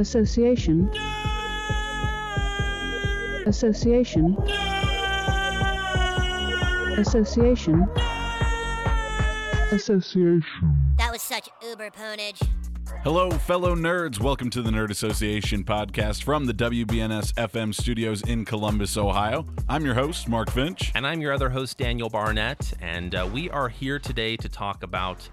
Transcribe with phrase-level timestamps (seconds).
[0.00, 0.88] Association.
[3.46, 4.34] Association.
[6.96, 7.86] Association.
[9.70, 10.42] Association.
[10.96, 12.40] That was such uber ponage.
[13.02, 14.18] Hello, fellow nerds.
[14.18, 19.44] Welcome to the Nerd Association podcast from the WBNS FM studios in Columbus, Ohio.
[19.68, 20.92] I'm your host, Mark Finch.
[20.94, 22.72] And I'm your other host, Daniel Barnett.
[22.80, 25.28] And uh, we are here today to talk about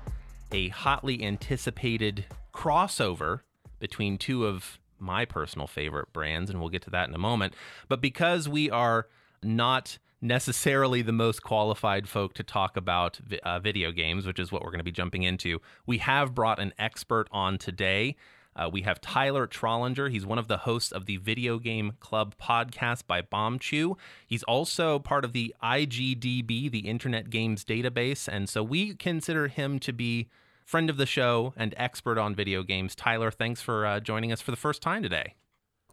[0.51, 3.39] a hotly anticipated crossover
[3.79, 6.49] between two of my personal favorite brands.
[6.49, 7.53] And we'll get to that in a moment.
[7.87, 9.07] But because we are
[9.43, 14.63] not necessarily the most qualified folk to talk about uh, video games, which is what
[14.63, 18.15] we're going to be jumping into, we have brought an expert on today.
[18.55, 20.09] Uh, we have Tyler Trollinger.
[20.09, 23.95] He's one of the hosts of the Video Game Club podcast by BombChew.
[24.25, 29.77] He's also part of the IGDB, the Internet Games Database, and so we consider him
[29.79, 30.29] to be
[30.67, 32.93] friend of the show and expert on video games.
[32.93, 35.33] Tyler, thanks for uh, joining us for the first time today.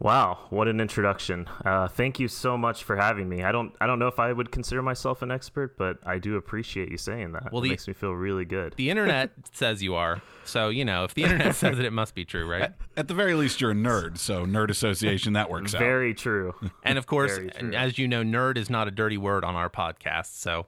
[0.00, 1.46] Wow, what an introduction!
[1.64, 3.44] Uh, thank you so much for having me.
[3.44, 6.34] I don't, I don't know if I would consider myself an expert, but I do
[6.34, 7.52] appreciate you saying that.
[7.52, 8.74] Well, it the- makes me feel really good.
[8.76, 12.16] The internet says you are, so you know if the internet says it, it must
[12.16, 12.72] be true, right?
[12.96, 15.78] At the very least, you're a nerd, so Nerd Association, that works out.
[15.78, 16.54] Very true.
[16.82, 17.38] And of course,
[17.72, 20.40] as you know, nerd is not a dirty word on our podcast.
[20.40, 20.66] So,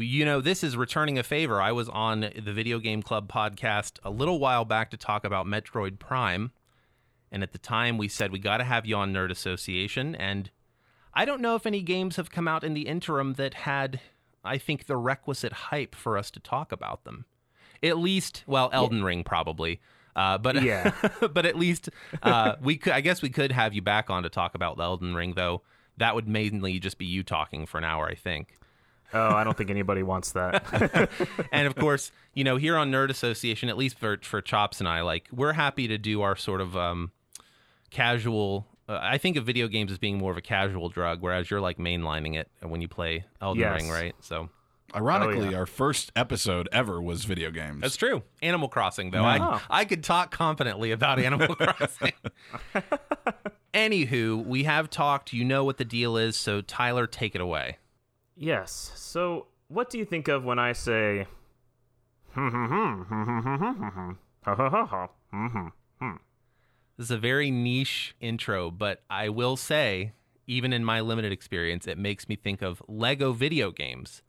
[0.00, 1.60] you know, this is returning a favor.
[1.60, 5.46] I was on the Video Game Club podcast a little while back to talk about
[5.46, 6.52] Metroid Prime.
[7.30, 10.14] And at the time, we said we got to have you on Nerd Association.
[10.14, 10.50] And
[11.14, 14.00] I don't know if any games have come out in the interim that had,
[14.44, 17.26] I think, the requisite hype for us to talk about them.
[17.82, 19.80] At least, well, Elden Ring probably.
[20.16, 20.92] Uh, but Yeah.
[21.32, 21.90] but at least
[22.22, 22.92] uh, we could.
[22.92, 25.62] I guess we could have you back on to talk about Elden Ring, though.
[25.96, 28.58] That would mainly just be you talking for an hour, I think.
[29.14, 31.08] Oh, I don't think anybody wants that.
[31.52, 34.88] and of course, you know, here on Nerd Association, at least for for Chops and
[34.88, 37.10] I, like we're happy to do our sort of um,
[37.90, 38.66] casual.
[38.88, 41.60] Uh, I think of video games as being more of a casual drug, whereas you're
[41.60, 43.80] like mainlining it when you play Elden Yes.
[43.82, 44.14] Ring, right?
[44.20, 44.48] So
[44.96, 45.58] Ironically, Oh, yeah.
[45.58, 47.82] our first episode ever was video games.
[47.82, 48.22] that's true.
[48.40, 49.24] Animal Crossing, though, Oh.
[49.26, 52.12] I I could talk confidently about Animal Crossing.
[53.74, 55.32] Anywho, we have talked.
[55.32, 57.76] You know what the deal is, so Tyler, take it away.
[58.38, 58.92] Yes.
[58.94, 61.26] So, what do you think of when I say?
[66.96, 70.12] This is a very niche intro, but I will say,
[70.48, 74.22] even in my limited experience, it makes me think of Lego video games,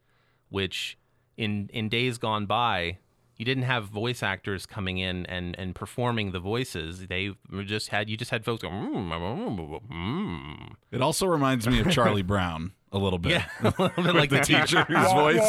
[0.49, 0.97] which
[1.37, 2.97] in in days gone by,
[3.37, 7.07] you didn't have voice actors coming in and, and performing the voices.
[7.07, 7.31] They
[7.63, 8.69] just had you just had folks go.
[8.69, 9.57] Mm, mm, mm.
[9.57, 10.69] mm, mm, mm.
[10.91, 13.31] It also reminds me of Charlie Brown a little bit.
[13.31, 14.71] yeah, a little bit like the teacher's
[15.13, 15.41] voice.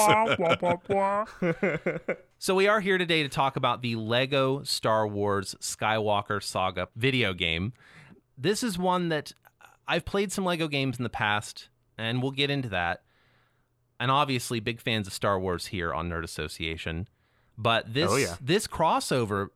[2.39, 7.34] So we are here today to talk about the Lego Star Wars Skywalker Saga video
[7.34, 7.73] game.
[8.39, 9.33] This is one that
[9.87, 11.69] I've played some Lego games in the past,
[11.99, 13.03] and we'll get into that.
[13.99, 17.09] And obviously, big fans of Star Wars here on Nerd Association.
[17.59, 18.37] But this Oh, yeah.
[18.41, 19.49] this crossover,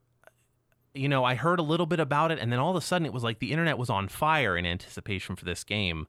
[0.93, 3.07] you know, I heard a little bit about it, and then all of a sudden,
[3.07, 6.07] it was like the internet was on fire in anticipation for this game.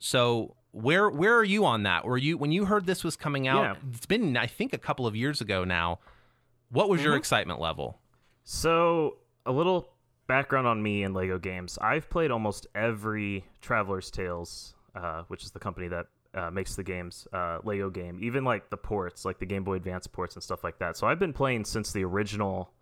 [0.00, 2.04] So where where are you on that?
[2.04, 3.62] Were you when you heard this was coming out?
[3.62, 3.74] Yeah.
[3.94, 5.98] It's been I think a couple of years ago now.
[6.70, 7.06] What was Mm-hmm.
[7.08, 7.98] your excitement level?
[8.44, 9.90] So, a little
[10.26, 11.78] background on me and Lego games.
[11.80, 16.84] I've played almost every Traveller's Tales, uh, which is the company that uh, makes the
[16.84, 20.42] games, uh, Lego game, even like the ports, like the Game Boy Advance ports and
[20.42, 20.96] stuff like that.
[20.96, 22.72] So, I've been playing since the original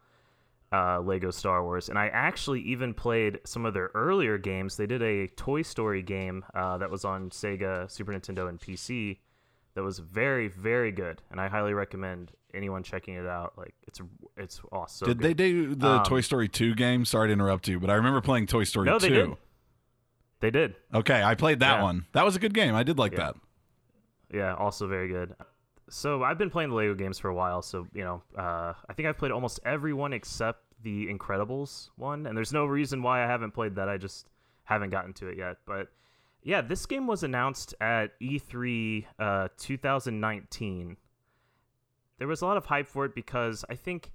[0.73, 4.77] uh, Lego Star Wars, and I actually even played some of their earlier games.
[4.77, 9.19] They did a Toy Story game uh, that was on Sega, Super Nintendo, and PC
[9.75, 13.53] that was very, very good, and I highly recommend anyone checking it out.
[13.57, 14.01] Like, it's
[14.37, 15.09] it's awesome.
[15.09, 17.05] Did they do the Um, Toy Story 2 game?
[17.05, 19.09] Sorry to interrupt you, but I remember playing Toy Story No, 2.
[19.09, 19.37] they did.
[20.41, 20.77] They did.
[20.95, 21.83] Okay, I played that Yeah.
[21.83, 22.07] one.
[22.13, 22.75] That was a good game.
[22.75, 23.19] I did like Yeah.
[23.19, 23.35] that.
[24.33, 25.35] Yeah, also very good.
[25.91, 27.63] So I've been playing the Lego games for a while.
[27.63, 32.27] So you know, uh, I think I've played almost every one except the Incredibles one,
[32.27, 33.89] and there's no reason why I haven't played that.
[33.89, 34.29] I just
[34.65, 35.57] haven't gotten to it yet.
[35.67, 35.89] But
[36.43, 40.97] yeah, this game was announced at E3 uh, 2019.
[42.19, 44.13] There was a lot of hype for it because I think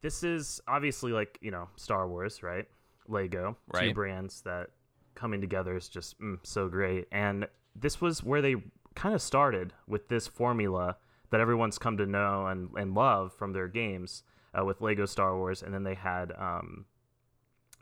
[0.00, 2.66] this is obviously like you know Star Wars, right?
[3.08, 4.68] Lego, two brands that
[5.14, 7.08] coming together is just mm, so great.
[7.10, 8.56] And this was where they
[8.98, 10.96] kind of started with this formula
[11.30, 14.24] that everyone's come to know and, and love from their games
[14.58, 15.62] uh, with Lego Star Wars.
[15.62, 16.86] And then they had um,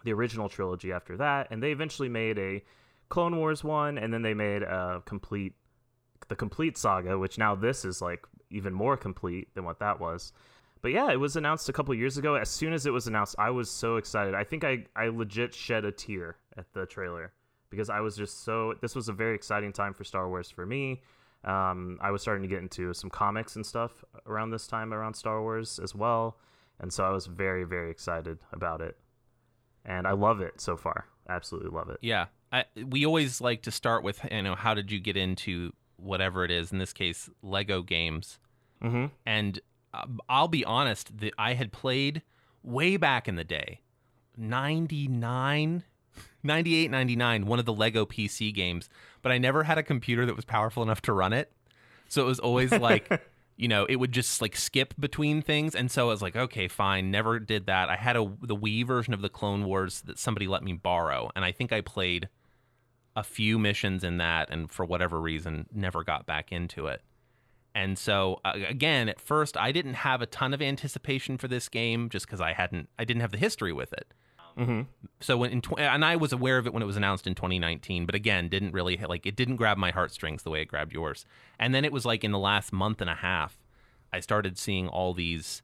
[0.04, 1.48] the original trilogy after that.
[1.50, 2.62] And they eventually made a
[3.08, 5.54] Clone Wars one, and then they made a complete
[6.28, 10.32] the complete saga, which now this is like even more complete than what that was.
[10.82, 12.34] But yeah, it was announced a couple years ago.
[12.34, 14.34] As soon as it was announced, I was so excited.
[14.34, 17.32] I think I I legit shed a tear at the trailer
[17.70, 18.74] because I was just so.
[18.80, 21.02] This was a very exciting time for Star Wars for me.
[21.44, 25.14] Um, I was starting to get into some comics and stuff around this time around
[25.14, 26.38] Star Wars as well,
[26.80, 28.96] and so I was very very excited about it,
[29.84, 31.06] and I love it so far.
[31.28, 31.98] Absolutely love it.
[32.02, 35.72] Yeah, I, we always like to start with you know how did you get into
[35.96, 38.38] whatever it is in this case Lego games,
[38.82, 39.06] Mm-hmm.
[39.24, 39.60] and
[39.94, 42.22] uh, I'll be honest that I had played
[42.62, 43.80] way back in the day,
[44.36, 45.82] 99,
[46.46, 48.88] 98, 99, one of the Lego PC games,
[49.22, 51.52] but I never had a computer that was powerful enough to run it,
[52.08, 53.22] so it was always like.
[53.58, 56.68] You know, it would just like skip between things, and so I was like, okay,
[56.68, 57.10] fine.
[57.10, 57.88] Never did that.
[57.88, 61.30] I had a the Wii version of the Clone Wars that somebody let me borrow,
[61.34, 62.28] and I think I played
[63.16, 67.00] a few missions in that and for whatever reason never got back into it
[67.74, 71.68] and so uh, again at first i didn't have a ton of anticipation for this
[71.68, 74.12] game just because i hadn't i didn't have the history with it
[74.58, 74.82] Mm-hmm.
[75.20, 77.34] so when in tw- and i was aware of it when it was announced in
[77.34, 80.94] 2019 but again didn't really like it didn't grab my heartstrings the way it grabbed
[80.94, 81.26] yours.
[81.58, 83.58] And then it was like in the last month and a half
[84.14, 85.62] i started seeing all these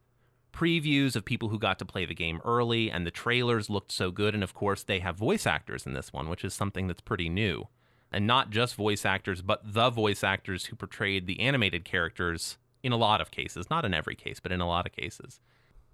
[0.53, 4.11] previews of people who got to play the game early and the trailers looked so
[4.11, 7.01] good and of course they have voice actors in this one which is something that's
[7.01, 7.69] pretty new.
[8.15, 12.93] And not just voice actors but the voice actors who portrayed the animated characters in
[12.93, 15.41] a lot of cases not in every case but in a lot of cases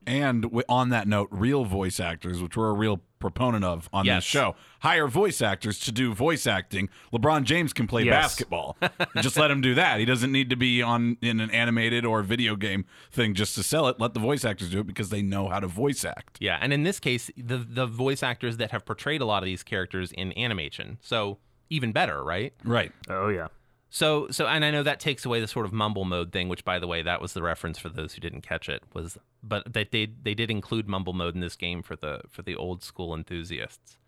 [0.07, 4.23] And on that note, real voice actors, which we're a real proponent of on Yes.
[4.23, 6.89] this show, hire voice actors to do voice acting.
[7.13, 8.15] LeBron James can play Yes.
[8.15, 8.77] basketball.
[9.21, 9.99] just let him do that.
[9.99, 13.63] He doesn't need to be on in an animated or video game thing just to
[13.63, 13.99] sell it.
[13.99, 16.39] Let the voice actors do it because they know how to voice act.
[16.41, 19.47] Yeah, and in this case, the the voice actors that have portrayed a lot of
[19.47, 21.39] these characters in animation, so
[21.71, 22.55] even better, right?
[22.65, 22.93] Right.
[23.11, 23.49] Oh yeah.
[23.91, 26.65] So so, and I know that takes away the sort of mumble mode thing, which,
[26.65, 28.83] by the way, that was the reference for those who didn't catch it.
[28.93, 32.43] Was but that they they did include mumble mode in this game for the for
[32.43, 33.99] the old school enthusiasts.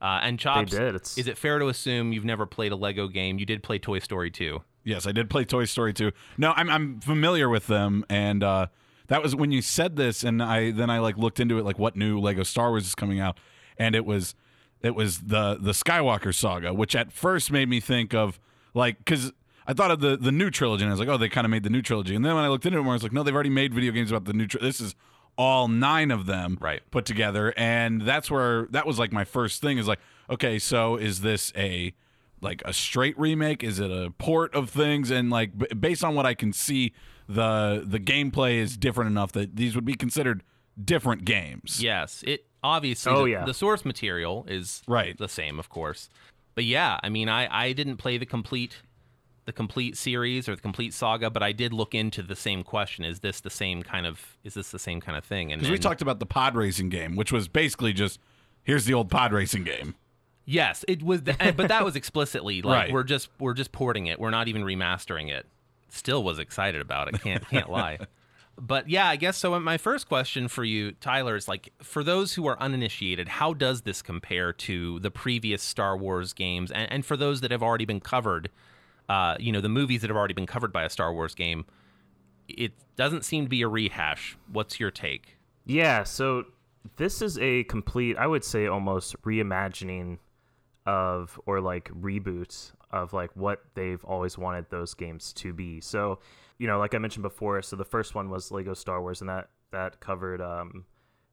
[0.00, 0.94] Uh, and Chops, did.
[0.94, 3.38] Is it fair to assume you've never played a Lego game?
[3.38, 4.62] You did play Toy Story 2.
[4.84, 6.12] Yes, I did play Toy Story 2.
[6.36, 8.66] No, I'm I'm familiar with them and uh
[9.08, 11.78] that was when you said this and I then I like looked into it like
[11.78, 13.38] what new Lego Star Wars is coming out
[13.76, 14.34] and it was
[14.82, 18.38] it was the the Skywalker saga, which at first made me think of
[18.78, 19.32] like cuz
[19.66, 21.50] I thought of the the new trilogy and I was like, "Oh, they kind of
[21.50, 23.12] made the new trilogy." And then when I looked into it more, I was like,
[23.12, 24.94] "No, they've already made video games about the new tri- this is
[25.36, 26.82] all nine of them Right.
[26.90, 30.96] put together." And that's where that was like my first thing is like, "Okay, so
[30.96, 31.92] is this a
[32.40, 33.62] like a straight remake?
[33.64, 35.10] Is it a port of things?
[35.10, 36.92] And like b- based on what I can see,
[37.28, 40.42] the the gameplay is different enough that these would be considered
[40.82, 41.82] different games.
[41.82, 43.12] Yes, it obviously.
[43.12, 43.44] Oh, the, yeah.
[43.44, 45.18] the source material is Right.
[45.18, 46.08] the same, of course.
[46.58, 48.78] But yeah, I mean, I I didn't play the complete
[49.44, 53.04] the complete series or the complete saga, but I did look into the same question:
[53.04, 54.36] Is this the same kind of?
[54.42, 55.52] Is this the same kind of thing?
[55.52, 58.18] And Because we talked about the pod racing game, which was basically just
[58.64, 59.94] here's the old pod racing game.
[60.46, 62.92] Yes, it was, and- but that was explicitly like Right.
[62.92, 64.18] we're just we're just porting it.
[64.18, 65.46] We're not even remastering it.
[65.90, 67.20] Still was excited about it.
[67.22, 67.98] Can't can't lie.
[68.60, 69.58] But yeah, I guess so.
[69.60, 73.82] My first question for you, Tyler, is like for those who are uninitiated, how does
[73.82, 76.72] this compare to the previous Star Wars games?
[76.72, 78.50] And, and for those that have already been covered,
[79.08, 81.66] uh, you know, the movies that have already been covered by a Star Wars game,
[82.48, 84.36] it doesn't seem to be a rehash.
[84.52, 85.36] What's your take?
[85.64, 86.44] Yeah, so
[86.96, 90.18] this is a complete, I would say almost reimagining
[90.84, 95.80] of or like reboot of like what they've always wanted those games to be.
[95.80, 96.18] So,
[96.58, 99.30] you know, like I mentioned before, so the first one was Lego Star Wars and
[99.30, 100.84] that that covered um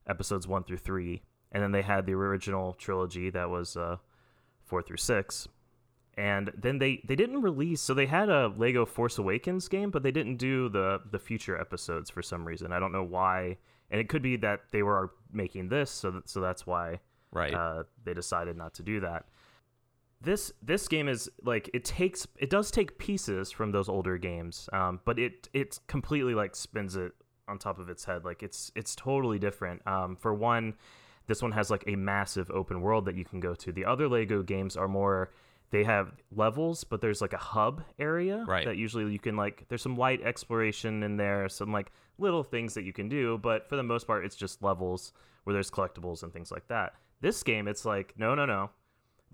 [0.07, 1.21] episodes 1 through 3.
[1.51, 3.97] And then they had the original trilogy that was uh
[4.65, 5.47] 4 through 6
[6.17, 10.01] and then they they didn't release so they had a lego force awakens game but
[10.01, 13.57] they didn't do the the future episodes for some reason i don't know why
[13.91, 16.99] and it could be that they were making this so that, so that's why
[17.31, 17.53] Right.
[17.53, 19.25] uh, they decided not to do that
[20.21, 24.69] this this game is like it takes it does take pieces from those older games
[24.73, 27.11] um, but it it completely like spins it
[27.47, 28.25] on top of its head.
[28.25, 29.85] Like it's it's totally different.
[29.87, 30.73] Um, for one
[31.27, 33.71] this one has like a massive open world that you can go to.
[33.71, 35.31] The other lego games are more
[35.71, 38.65] they have levels but there's like a hub area Right.
[38.65, 42.75] that usually you can like there's some light exploration in there some like little things
[42.75, 45.11] that you can do but for the most part it's just levels
[45.43, 46.93] where there's collectibles and things like that.
[47.21, 48.69] This game it's like no no no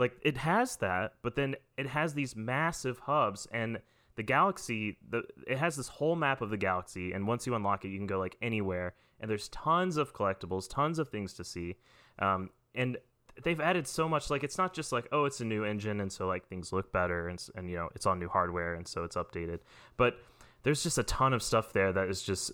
[0.01, 3.79] like it has that but then it has these massive hubs and
[4.15, 7.86] the galaxy the it has this whole map of the galaxy and once you unlock
[7.86, 11.43] it you can go like anywhere and there's tons of collectibles tons of things to
[11.43, 11.75] see
[12.20, 12.98] um, and
[13.43, 16.12] they've added so much like it's not just like oh it's a new engine and
[16.12, 19.03] so like things look better and, and you know it's on new hardware and so
[19.05, 19.60] it's updated
[19.96, 20.17] but
[20.63, 22.51] there's just a ton of stuff there that is just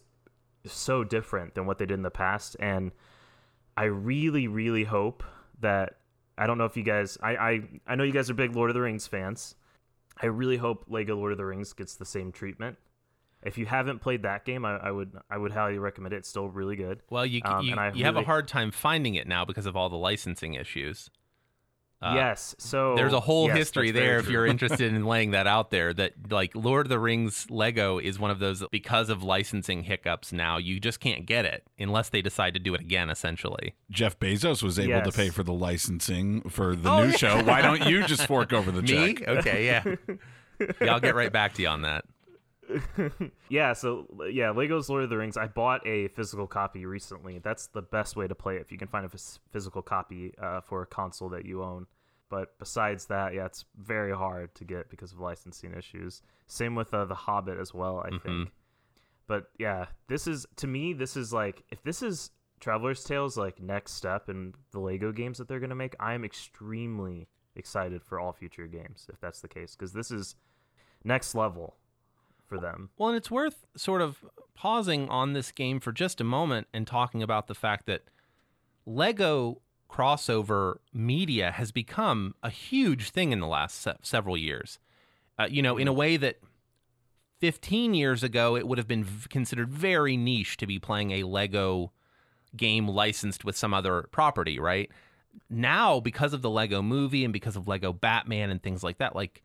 [0.65, 2.91] so different than what they did in the past, and
[3.75, 5.23] I really, really hope
[5.59, 5.97] that
[6.37, 8.69] I don't know if you guys I, I I know you guys are big Lord
[8.69, 9.55] of the Rings fans.
[10.21, 12.77] I really hope Lego Lord of the Rings gets the same treatment.
[13.43, 16.17] If you haven't played that game, I, I would I would highly recommend it.
[16.17, 17.01] It's still really good.
[17.09, 19.89] Well, you Um, you, you have a hard time finding it now because of all
[19.89, 21.09] the licensing issues.
[21.99, 25.47] Uh, yes, so There's a whole yes, history there if you're interested in laying that
[25.47, 29.23] out there that like Lord of the Rings Lego is one of those because of
[29.23, 33.09] licensing hiccups now you just can't get it unless they decide to do it again
[33.09, 33.73] essentially.
[33.89, 37.17] Jeff Bezos was able to pay for the licensing for the Oh, new yeah.
[37.17, 37.43] show.
[37.43, 39.15] Why don't you just fork over the Me?
[39.15, 39.27] check?
[39.27, 39.83] Okay, yeah.
[40.81, 42.05] yeah, I'll get right back to you on that.
[43.49, 45.37] yeah, so yeah, Lego's Lord of the Rings.
[45.37, 47.39] I bought a physical copy recently.
[47.39, 49.11] That's the best way to play it if you can find a
[49.51, 51.87] physical copy uh, for a console that you own.
[52.29, 56.21] But besides that, yeah, it's very hard to get because of licensing issues.
[56.47, 58.51] Same with uh, the Hobbit as well, I think.
[59.27, 63.61] But yeah, this is to me, this is like if this is Traveller's Tales like
[63.61, 68.19] next step in the Lego games that they're gonna make, I am extremely excited for
[68.19, 70.35] all future games if that's the case because this is
[71.03, 71.75] next level
[72.47, 72.89] for them.
[72.97, 74.25] Well, and it's worth sort of
[74.55, 78.03] pausing on this game for just a moment and talking about the fact that
[78.85, 84.79] Lego crossover media has become a huge thing in the last se- several years.
[85.39, 86.39] Uh, you know, in a way that
[87.39, 91.23] 15 years ago it would have been v- considered very niche to be playing a
[91.23, 91.91] Lego
[92.55, 94.89] game licensed with some other property, right?
[95.49, 99.15] Now, because of the Lego movie and because of Lego Batman and things like that,
[99.15, 99.43] like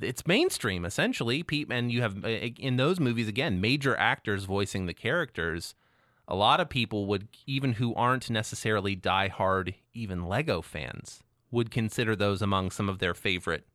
[0.00, 1.42] it's mainstream essentially.
[1.42, 5.74] Pete, and you have uh, in those movies again major actors voicing the characters.
[6.26, 12.16] A lot of people would, even who aren't necessarily diehard, even Lego fans, would consider
[12.16, 13.66] those among some of their favorite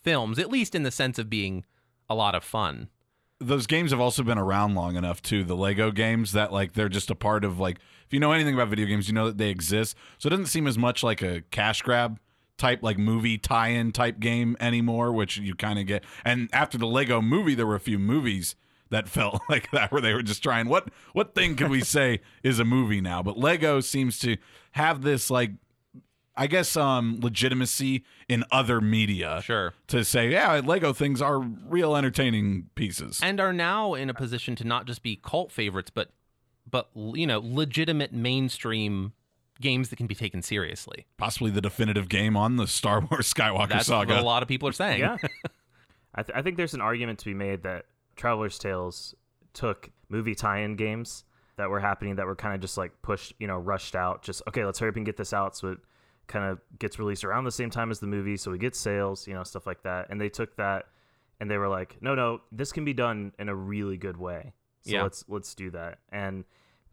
[0.00, 1.64] films, at least in the sense of being
[2.08, 2.88] a lot of fun.
[3.40, 6.88] those games have also been around long enough too the lego games that like they're
[6.88, 9.38] just a part of like if you know anything about video games you know that
[9.38, 12.20] they exist so it doesn't seem as much like a cash grab
[12.62, 16.86] type like movie tie-in type game anymore which you kind of get and after the
[16.86, 18.54] lego movie there were a few movies
[18.90, 22.20] that felt like that where they were just trying what what thing could we say
[22.44, 24.36] is a movie now but lego seems to
[24.72, 25.50] have this like
[26.34, 29.74] I guess um legitimacy in other media Sure.
[29.88, 33.20] to say yeah Lego things are real entertaining pieces.
[33.22, 36.08] and are now in a position to not just be cult favorites, but
[36.70, 39.12] but you know legitimate mainstream
[39.62, 41.06] games that can be taken seriously.
[41.16, 44.14] possibly the definitive game on the Star Wars Skywalker That's saga.
[44.14, 45.00] what a lot of people are saying.
[45.00, 45.16] Yeah.
[46.14, 49.14] I, th- I think there's an argument to be made that Traveller's Tales
[49.54, 51.24] took movie tie-in games
[51.56, 54.22] that were happening that were kind of just like pushed, you know, rushed out.
[54.22, 55.78] Just okay, let's hurry up and get this out so it
[56.26, 59.26] kind of gets released around the same time as the movie, so we get sales,
[59.26, 60.08] you know, stuff like that.
[60.10, 60.84] And they took that
[61.40, 64.52] and they were like, no, no, this can be done in a really good way.
[64.82, 65.02] So Yeah.
[65.04, 65.98] let's let's do that.
[66.10, 66.44] And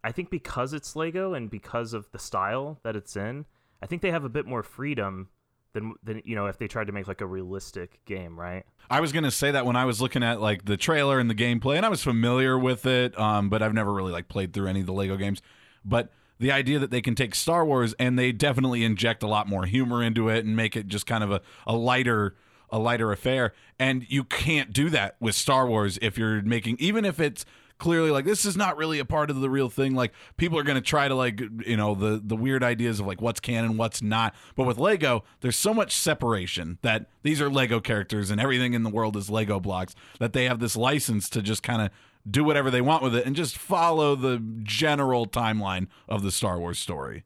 [0.04, 3.46] I think because it's Lego and because of the style that it's in,
[3.82, 5.30] I think they have a bit more freedom
[5.74, 8.66] than than you know if they tried to make like a realistic game, right?
[8.90, 11.36] I was gonna say that when I was looking at like the trailer and the
[11.36, 14.68] gameplay, and I was familiar with it, um, but I've never really like played through
[14.68, 15.42] any of the Lego games.
[15.86, 19.48] But the idea that they can take Star Wars and they definitely inject a lot
[19.48, 22.36] more humor into it and make it just kind of a, a lighter
[22.72, 23.54] a lighter affair.
[23.80, 27.46] And you can't do that with Star Wars if you're making even if it's
[27.80, 30.64] clearly like this is not really a part of the real thing like people are
[30.64, 33.78] going to try to like you know the the weird ideas of like what's canon
[33.78, 38.40] what's not but with lego there's so much separation that these are lego characters and
[38.40, 41.82] everything in the world is lego blocks that they have this license to just kind
[41.82, 41.90] of
[42.30, 46.60] do whatever they want with it and just follow the general timeline of the star
[46.60, 47.24] wars story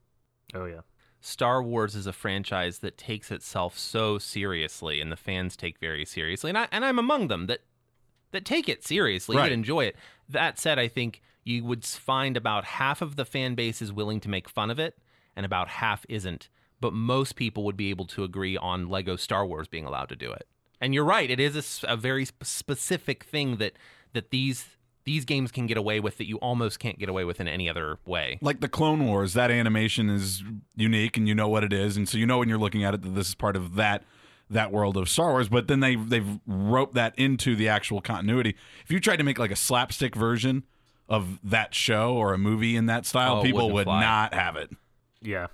[0.56, 0.82] Oh yeah.
[1.20, 6.04] Star Wars is a franchise that takes itself so seriously, and the fans take very
[6.06, 7.62] seriously, and I and I'm among them that
[8.34, 9.46] that take it seriously Right.
[9.46, 9.96] and enjoy it.
[10.30, 14.20] That said, I think you would find about half of the fan base is willing
[14.22, 14.98] to make fun of it,
[15.36, 16.50] and about half isn't.
[16.80, 20.16] But most people would be able to agree on Lego Star Wars being allowed to
[20.16, 20.48] do it.
[20.82, 23.74] And you're right; it is a very specific thing that
[24.14, 24.66] that these
[25.06, 27.70] these games can get away with that you almost can't get away with in any
[27.70, 28.38] other way.
[28.42, 30.44] like the clone wars that animation is
[30.76, 32.94] unique and you know what it is and so you know when you're looking at
[32.94, 34.04] it that this is part of that
[34.54, 38.56] that world of Star Wars but then they they've roped that into the actual continuity
[38.86, 40.64] if you tried to make like a slapstick version
[41.10, 44.00] of that show or a movie in that style Oh, people wouldn't fly.
[44.02, 44.70] not have it
[45.22, 45.48] Yeah.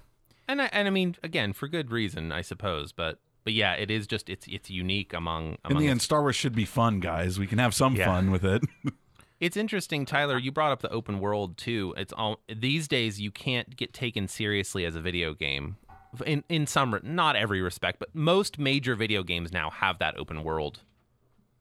[0.48, 3.90] and I, and I mean again for good reason I suppose but but yeah it
[3.90, 7.40] is just it's it's unique among in the end Star Wars should be fun guys
[7.40, 8.06] we can have some Yeah.
[8.06, 8.62] fun with it
[9.40, 13.32] it's interesting Tyler you brought up the open world too it's all these days you
[13.32, 15.78] can't get taken seriously as a video game
[16.26, 20.44] in in some not every respect but most major video games now have that open
[20.44, 20.82] world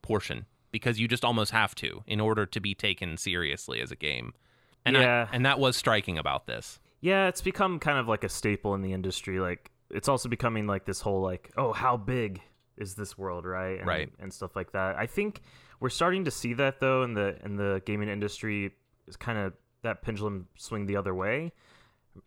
[0.02, 3.97] portion because you just almost have to in order to be taken seriously as a
[3.97, 4.33] game
[4.87, 5.28] And I- Yeah.
[5.33, 6.78] and that was striking about this.
[7.00, 9.38] Yeah, it's become kind of like a staple in the industry.
[9.40, 12.40] Like it's also becoming like this whole like, oh, how big
[12.76, 13.78] is this world, right?
[13.78, 14.11] And, Right.
[14.19, 14.97] And stuff like that.
[14.97, 15.43] I think
[15.81, 18.73] we're starting to see that though in the in the gaming industry
[19.07, 19.52] is kind of
[19.83, 21.52] that pendulum swing the other way.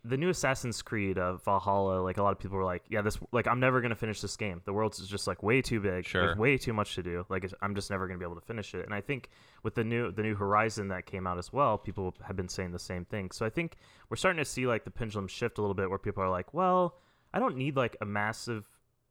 [0.04, 3.18] The new Assassin's Creed uh, Valhalla, like a lot of people were like, yeah, this
[3.32, 4.60] like I'm never gonna finish this game.
[4.64, 6.06] The world's is just like way too big.
[6.06, 6.26] Sure.
[6.26, 7.24] There's way too much to do.
[7.28, 8.84] Like it's, I'm just never gonna be able to finish it.
[8.84, 9.30] And I think
[9.62, 12.72] with the new the new Horizon that came out as well, people have been saying
[12.72, 13.30] the same thing.
[13.30, 13.76] So I think
[14.08, 16.52] we're starting to see like the pendulum shift a little bit, where people are like,
[16.54, 16.96] well,
[17.32, 18.66] I don't need like a massive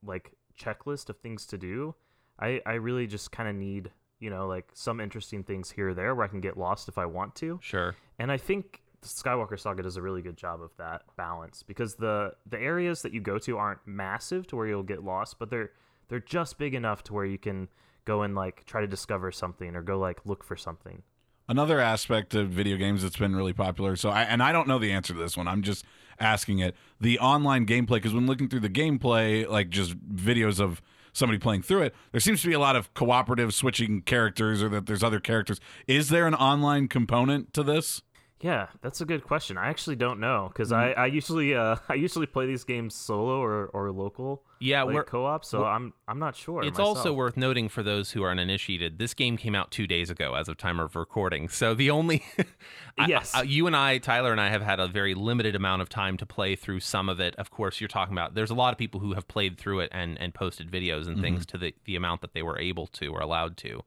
[0.05, 1.95] like checklist of things to do.
[2.39, 5.93] I I really just kind of need you know like some interesting things here or
[5.93, 7.59] there where I can get lost if I want to.
[7.61, 7.95] Sure.
[8.19, 11.95] And I think the Skywalker Saga does a really good job of that balance because
[11.95, 15.49] the the areas that you go to aren't massive to where you'll get lost, but
[15.49, 15.71] they're
[16.07, 17.67] they're just big enough to where you can
[18.05, 21.01] go and like try to discover something or go like look for something.
[21.49, 23.95] Another aspect of video games that's been really popular.
[23.95, 25.49] So, I, and I don't know the answer to this one.
[25.49, 25.83] I'm just
[26.19, 26.75] asking it.
[27.01, 30.81] The online gameplay, because when looking through the gameplay, like just videos of
[31.11, 34.69] somebody playing through it, there seems to be a lot of cooperative switching characters, or
[34.69, 35.59] that there's other characters.
[35.87, 38.01] Is there an online component to this?
[38.41, 39.57] Yeah, that's a good question.
[39.57, 43.39] I actually don't know because I, I usually uh, I usually play these games solo
[43.39, 44.43] or, or local.
[44.59, 45.45] Yeah, like co-op.
[45.45, 46.63] So I'm I'm not sure.
[46.63, 50.09] It's also worth noting for those who are uninitiated, this game came out two days
[50.09, 51.49] ago as of time of recording.
[51.49, 52.23] So the only,
[52.97, 53.31] I- Yes.
[53.33, 56.17] I- you and I, Tyler and I, have had a very limited amount of time
[56.17, 57.35] to play through some of it.
[57.35, 59.89] Of course, you're talking about there's a lot of people who have played through it
[59.91, 63.07] and and posted videos and things to the the amount that they were able to
[63.07, 63.81] or allowed to.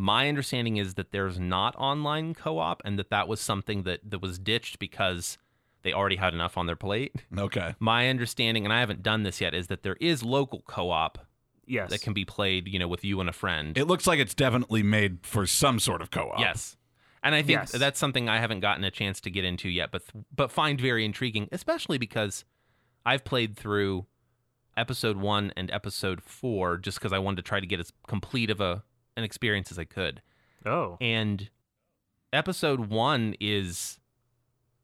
[0.00, 4.22] My understanding is that there's not online co-op and that that was something that that
[4.22, 5.36] was ditched because
[5.82, 7.14] they already had enough on their plate.
[7.36, 7.74] Okay.
[7.78, 11.18] My understanding, and I haven't done this yet, is that there is local co-op
[11.66, 11.90] yes.
[11.90, 13.76] that can be played, you know, with you and a friend.
[13.76, 16.40] It looks like it's definitely made for some sort of co op.
[16.40, 16.78] yes.
[17.22, 17.72] And I think Yes.
[17.72, 20.02] that's something I haven't gotten a chance to get into yet, but
[20.34, 22.46] but find very intriguing, especially because
[23.04, 24.06] I've played through
[24.78, 28.48] episode 1 and episode 4 just cuz I wanted to try to get as complete
[28.48, 28.82] of a
[29.16, 30.22] an experience as I could.
[30.66, 31.50] oh And
[32.32, 33.98] episode 1 is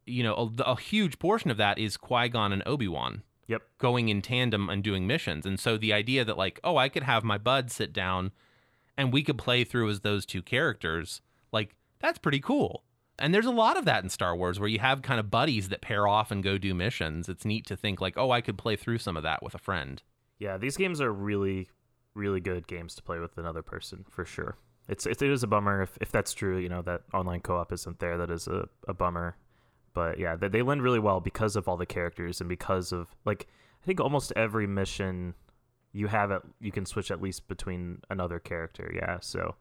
[0.06, 4.22] you know, a, a huge portion of that is Qui-Gon and Obi-Wan yep going in
[4.22, 5.46] tandem and doing missions.
[5.46, 8.32] And so the idea that like, oh, I could have my bud sit down
[8.96, 11.20] and we could play through as those two characters,
[11.52, 12.84] like that's pretty cool.
[13.18, 15.70] And there's a lot of that in Star Wars where you have kind of buddies
[15.70, 17.28] that pair off and go do missions.
[17.28, 19.58] It's neat to think like, oh, I could play through some of that with a
[19.58, 20.02] friend.
[20.38, 21.68] yeah these games are really
[22.16, 24.56] really good games to play with another person for sure.
[24.88, 26.58] It's it, it is a bummer if, if that's true.
[26.58, 28.16] You know that online co-op isn't there.
[28.18, 29.36] That is a, a bummer.
[29.94, 33.08] But yeah, they, they lend really well because of all the characters and because of
[33.24, 33.46] like
[33.82, 35.34] I think almost every mission
[35.92, 38.92] you have it you can switch at least between another character.
[38.94, 39.54] Yeah, so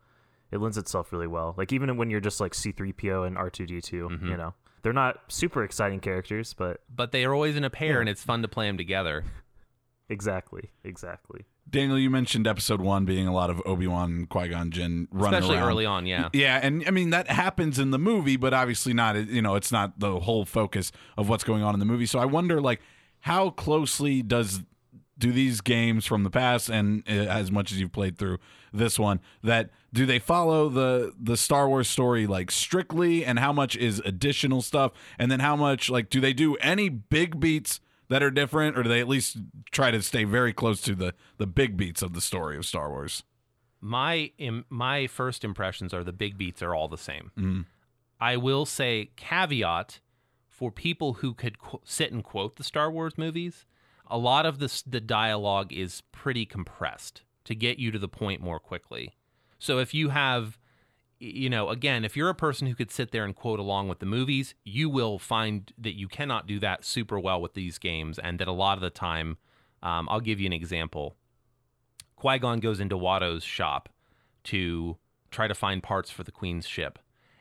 [0.52, 1.56] it lends itself really well.
[1.58, 4.28] Like even when you're just like C3PO and R2D2, mm-hmm.
[4.28, 7.96] you know, they're not super exciting characters, but But they are always in a pair
[7.96, 8.00] Yeah.
[8.02, 9.24] and it's fun to play them together.
[10.10, 11.46] exactly, exactly.
[11.70, 15.40] Daniel, you mentioned episode one being a lot of Obi Wan Qui Gon Jinn running
[15.40, 15.70] Especially around.
[15.70, 16.30] early on, yeah.
[16.32, 19.16] Yeah, and I mean that happens in the movie, but obviously not.
[19.16, 22.06] You know, it's not the whole focus of what's going on in the movie.
[22.06, 22.82] So I wonder, like,
[23.22, 24.62] how closely does
[25.18, 28.38] do these games from the past, and uh, as much as you've played through
[28.72, 33.52] this one, that do they follow the the Star Wars story like strictly, and how
[33.52, 37.80] much is additional stuff, and then how much like do they do any big beats?
[38.08, 39.38] That are different, or do they at least
[39.72, 42.90] try to stay very close to the the big beats of the story of Star
[42.90, 43.24] Wars?
[43.82, 47.32] my Im- my first impressions are the big beats are all the same.
[47.38, 47.66] Mm.
[48.20, 50.00] I will say caveat
[50.48, 53.66] for people who could qu- sit and quote the Star Wars movies.
[54.08, 58.42] A lot of this the dialogue is pretty compressed to get you to the point
[58.42, 59.14] more quickly.
[59.60, 60.58] So if you have
[61.20, 64.00] you know, again, if you're a person who could sit there and quote along with
[64.00, 68.20] the movies, you will find that you cannot do that super well with these games,
[68.20, 69.38] and that a lot of the time,
[69.82, 71.16] um, I'll give you an example.
[72.16, 73.90] Qui Gon goes into Watto's shop
[74.46, 74.98] to
[75.32, 77.00] try to find parts for the Queen's ship,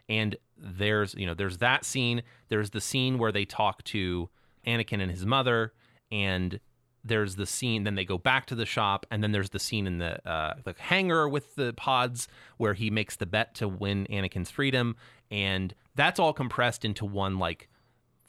[0.09, 2.23] and there's you know there's that scene.
[2.49, 4.29] There's the scene where they talk to
[4.67, 5.73] Anakin and his mother,
[6.11, 6.61] and
[7.05, 7.85] there's the scene.
[7.85, 10.55] Then they go back to the shop, and then there's the scene in the uh,
[10.65, 14.97] the hangar with the pods where he makes the bet to win Anakin's freedom,
[15.31, 17.69] and that's all compressed into one like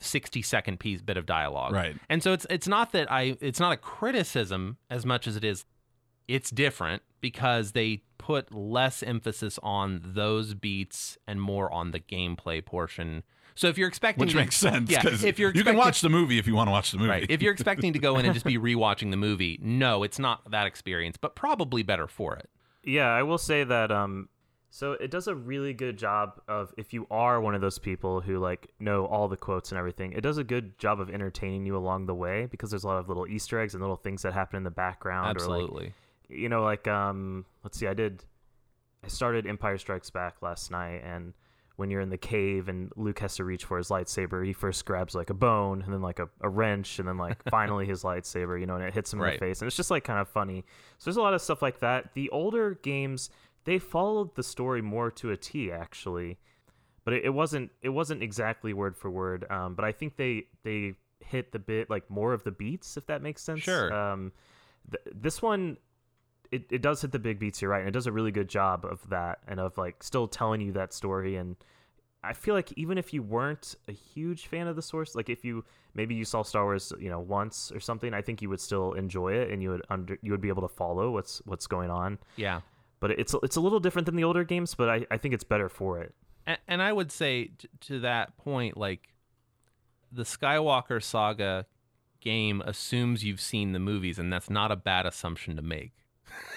[0.00, 1.72] 60 second piece bit of dialogue.
[1.72, 1.96] Right.
[2.08, 5.44] And so it's it's not that I it's not a criticism as much as it
[5.44, 5.64] is
[6.28, 12.64] it's different because they put less emphasis on those beats and more on the gameplay
[12.64, 13.22] portion.
[13.56, 16.00] So if you're expecting Which to- makes sense yeah, because if you're you can watch
[16.02, 17.10] the movie if you want to watch the movie.
[17.10, 17.26] Right.
[17.28, 20.50] If you're expecting to go in and just be rewatching the movie, no, it's not
[20.50, 22.48] that experience, but probably better for it.
[22.84, 24.28] Yeah, I will say that um
[24.70, 28.20] So it does a really good job of if you are one of those people
[28.20, 31.64] who like know all the quotes and everything, it does a good job of entertaining
[31.64, 34.20] you along the way because there's a lot of little Easter eggs and little things
[34.22, 35.40] that happen in the background.
[35.40, 35.92] Or like, Absolutely.
[36.28, 38.22] you know, like um, let's see, I did,
[39.02, 41.32] I started Empire Strikes Back last night, and
[41.76, 44.84] when you're in the cave and Luke has to reach for his lightsaber, he first
[44.84, 48.02] grabs like a bone and then like a, a wrench and then like finally his
[48.02, 50.18] lightsaber, you know, and it hits him in the face, and it's just like kind
[50.18, 50.64] of funny.
[50.98, 52.14] So there's a lot of stuff like that.
[52.14, 53.30] The older games,
[53.64, 56.38] they followed the story more to a T actually,
[57.04, 59.44] but it, it wasn't it wasn't exactly word for word.
[59.50, 63.06] Um, but I think they they hit the bit like more of the beats, if
[63.06, 63.60] that makes sense.
[63.60, 63.92] Sure.
[63.92, 64.32] Um,
[64.90, 65.76] th- this one
[66.52, 68.48] it, it does hit the big beats you're right and it does a really good
[68.48, 71.56] job of that and of like still telling you that story and
[72.24, 75.44] i feel like even if you weren't a huge fan of the source like if
[75.44, 78.60] you maybe you saw star wars you know once or something i think you would
[78.60, 81.66] still enjoy it and you would under you would be able to follow what's what's
[81.66, 82.60] going on Yeah.
[83.00, 85.44] but it's it's a little different than the older games but i, I think it's
[85.44, 86.14] better for it
[86.46, 89.12] And, and I would say t- to that point, like
[90.12, 91.66] the Skywalker saga
[92.20, 95.92] game assumes you've seen the movies, and that's not a bad assumption to make.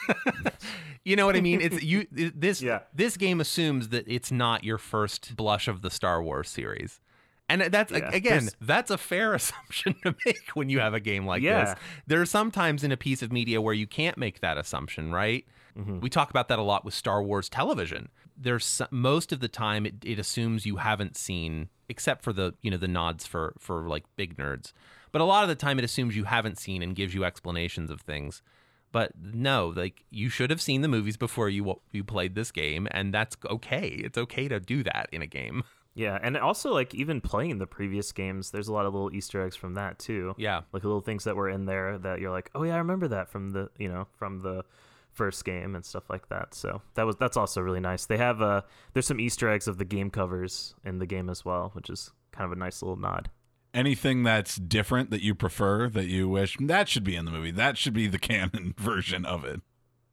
[1.04, 1.62] you know what I mean?
[1.62, 2.06] It's you.
[2.15, 2.80] it- This Yeah.
[2.94, 7.00] this game assumes that it's not your first blush of the Star Wars series.
[7.52, 11.00] And that's Yeah, again, there's- that's a fair assumption to make when you have a
[11.00, 11.65] game like Yeah.
[11.65, 11.76] this.
[12.08, 15.46] There are sometimes in a piece of media where you can't make that assumption, right?
[15.78, 16.00] Mm-hmm.
[16.00, 18.10] We talk about that a lot with Star Wars television.
[18.38, 22.72] There's most of the time it, it assumes you haven't seen, except for the you
[22.72, 24.72] know the nods for for like big nerds.
[25.12, 27.89] But a lot of the time it assumes you haven't seen and gives you explanations
[27.89, 28.42] of things.
[28.91, 32.88] But no, like you should have seen the movies before you you played this game,
[32.91, 33.88] and that's okay.
[33.88, 35.63] It's okay to do that in a game.
[35.95, 39.43] yeah and also like even playing the previous games there's a lot of little easter
[39.43, 42.52] eggs from that too Yeah, like little things that were in there that you're like,
[42.54, 44.63] oh yeah, I remember that from the you know from the
[45.12, 46.54] first game and stuff like that.
[46.54, 48.06] So that was that's also really nice.
[48.06, 48.62] They have uh
[48.93, 52.12] there's some Easter eggs of the game covers in the game as well, which is
[52.32, 53.30] kind of a nice little nod.
[53.73, 57.51] Anything that's different that you prefer that you wish that should be in the movie.
[57.51, 59.62] That should be the canon version of it.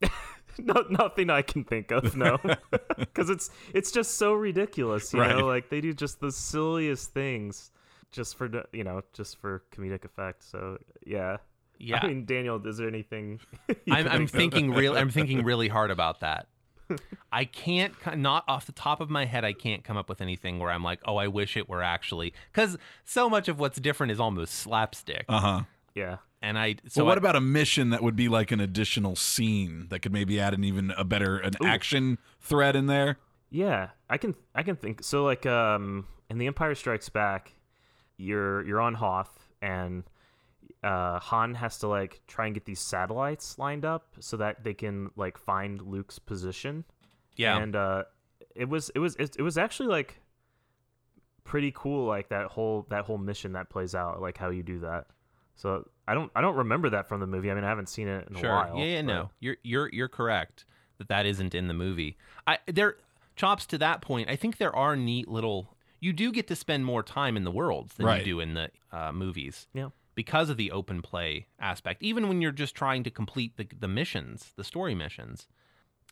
[0.58, 2.38] no, nothing I can think of, no,
[2.98, 5.12] because it's it's just so ridiculous.
[5.12, 5.36] You Right.
[5.36, 7.70] know, like they do just the silliest things
[8.12, 10.44] just for you know just for comedic effect.
[10.44, 11.38] So yeah.
[11.78, 12.00] yeah.
[12.02, 13.40] I mean, Daniel, is there anything?
[13.68, 14.96] I'm, can I'm thinking real.
[14.96, 16.46] I'm thinking really hard about that.
[17.32, 20.58] I can't, not off the top of my head, I can't come up with anything
[20.58, 24.12] where I'm like, oh, I wish it were actually, because so much of what's different
[24.12, 25.24] is almost slapstick.
[25.28, 25.60] Uh huh.
[25.94, 26.16] Yeah.
[26.42, 29.16] and I, so So what I- about a mission that would be like an additional
[29.16, 33.18] scene that could maybe add an even a better an action thread in there?
[33.50, 37.52] Yeah, I can I can think so like um in The Empire Strikes Back,
[38.16, 40.04] you're you're on Hoth and
[40.86, 44.74] uh Han has to like try and get these satellites lined up so that they
[44.74, 46.84] can like find Luke's position.
[47.36, 48.04] yeah, And uh
[48.54, 50.20] it was it was it, it was actually like
[51.44, 54.80] pretty cool like that whole that whole mission that plays out like how you do
[54.80, 55.06] that.
[55.54, 57.50] So I don't I don't remember that from the movie.
[57.50, 58.78] I mean I haven't seen it in sure, a while.
[58.78, 60.64] yeah, yeah, but- no, you're you're you're correct
[60.98, 62.16] that that isn't in the movie.
[62.46, 62.96] I there
[63.36, 64.28] chops to that point.
[64.28, 65.76] I think there are neat little.
[66.00, 68.18] You do get to spend more time in the worlds than Right.
[68.26, 69.66] you do in the uh, movies.
[69.72, 69.88] Yeah.
[70.16, 73.86] Because of the open play aspect, even when you're just trying to complete the, the
[73.86, 75.46] missions, the story missions.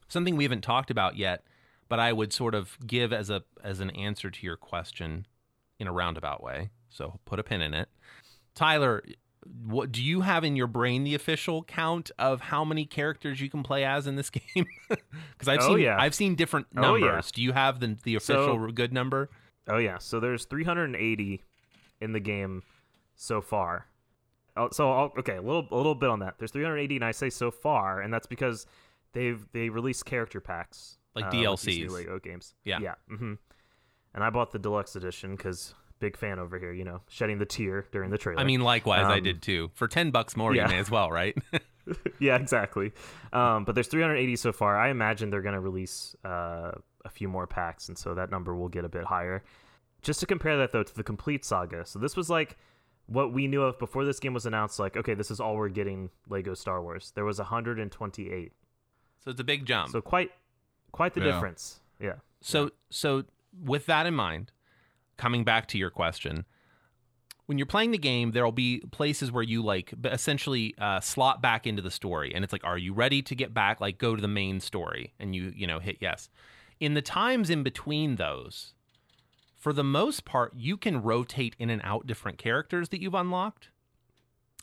[0.06, 1.44] Something we haven't talked about yet,
[1.88, 5.26] but I would sort of give as a as an answer to your question
[5.80, 6.70] in a roundabout way.
[6.90, 7.88] So put a pin in it.
[8.54, 9.02] Tyler,
[9.66, 13.50] what do you have in your brain the official count of how many characters you
[13.50, 14.66] can play as in this game?
[14.88, 15.96] Because I've Oh, seen yeah.
[15.98, 17.02] I've seen different Oh, numbers.
[17.26, 17.30] yeah.
[17.34, 19.30] Do you have the the official good number?
[19.66, 21.42] Oh yeah, so there's 380
[22.02, 22.62] in the game
[23.16, 23.86] so far.
[24.56, 26.34] Oh, so I'll, okay, a little a little bit on that.
[26.38, 28.66] There's 380, and I say so far, and that's because
[29.12, 31.90] they've they released character packs Like uh, DLCs.
[31.90, 32.54] Lego games.
[32.64, 32.78] Yeah.
[32.80, 32.94] yeah.
[33.10, 33.34] Mm-hmm.
[34.14, 36.72] And I bought the deluxe edition because big fan over here.
[36.72, 38.40] You know, shedding the tear during the trailer.
[38.40, 39.70] I mean, likewise, I Um, did too.
[39.74, 40.64] For ten bucks more, yeah.
[40.64, 41.36] you may as well, right?
[42.18, 42.92] yeah, exactly.
[43.32, 44.78] Um, but there's 380 so far.
[44.78, 46.72] I imagine they're going to release uh,
[47.04, 49.42] a few more packs, and so that number will get a bit higher.
[50.00, 51.84] Just to compare that though to the complete saga.
[51.84, 52.56] So this was like
[53.06, 54.78] what we knew of before this game was announced.
[54.78, 56.10] Like, okay, this is all we're getting.
[56.28, 57.12] Lego Star Wars.
[57.14, 58.52] There was 128.
[59.20, 59.90] so it's a big jump.
[59.90, 60.30] So quite,
[60.92, 61.32] quite the Yeah.
[61.32, 61.80] difference.
[62.00, 62.14] Yeah.
[62.40, 63.24] So so
[63.64, 64.52] with that in mind,
[65.16, 66.44] coming back to your question,
[67.46, 71.66] when you're playing the game, there'll be places where you like essentially uh, slot back
[71.66, 73.80] into the story, and it's like, are you ready to get back?
[73.80, 76.28] Like, go to the main story, and you you know hit yes.
[76.80, 78.72] In the times in between those,
[79.64, 83.70] for the most part, you can rotate in and out different characters that you've unlocked,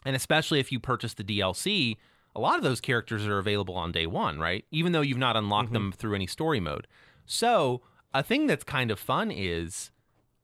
[0.05, 1.97] and especially if you purchase the DLC,
[2.35, 4.63] a lot of those characters are available on day one, right?
[4.69, 5.73] Even though you've not unlocked mm-hmm.
[5.73, 6.85] them through any story mode.
[7.25, 7.81] So,
[8.13, 9.89] a thing that's kind of fun is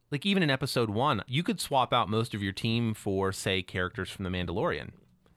[0.09, 3.61] like even in episode 1, you could swap out most of your team for say
[3.61, 4.89] characters from the Mandalorian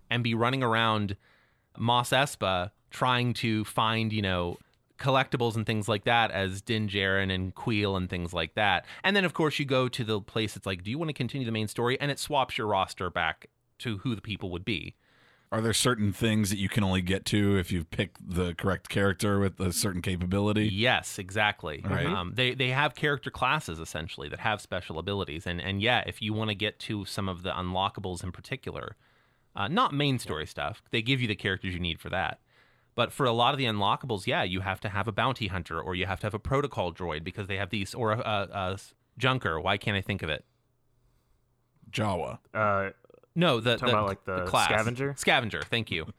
[0.09, 1.19] and be running around
[1.77, 4.57] Mos Espa trying to find, you know,
[5.01, 8.85] collectibles and things like that as Din Djarin and Kuiil and things like that.
[9.03, 11.15] And then of course you go to the place it's like, do you want to
[11.15, 12.01] continue the main story?
[12.01, 13.47] And it swaps your roster back
[13.79, 14.95] to who the people would be.
[15.53, 18.89] Are there certain things that you can only get to if you pick the correct
[18.89, 20.69] character with a certain capability?
[20.69, 21.85] Yes, exactly.
[21.85, 22.07] Right.
[22.07, 26.23] Um, they they have character classes essentially that have special abilities, and and yeah, if
[26.23, 28.95] you want to get to some of the unlockables in particular,
[29.57, 32.39] uh, not main story stuff, they give you the characters you need for that.
[32.95, 35.81] But for a lot of the unlockables, yeah, you have to have a bounty hunter
[35.81, 38.49] or you have to have a protocol droid because they have these or a, a,
[38.73, 38.79] a
[39.19, 39.61] junker.
[39.61, 40.45] Why can't I think of it?
[41.91, 42.39] Jawa.
[42.55, 42.91] Uh,
[43.35, 44.69] No, the, the about, like, the class.
[44.69, 45.15] scavenger?
[45.17, 45.63] Scavenger.
[45.63, 46.07] Thank you.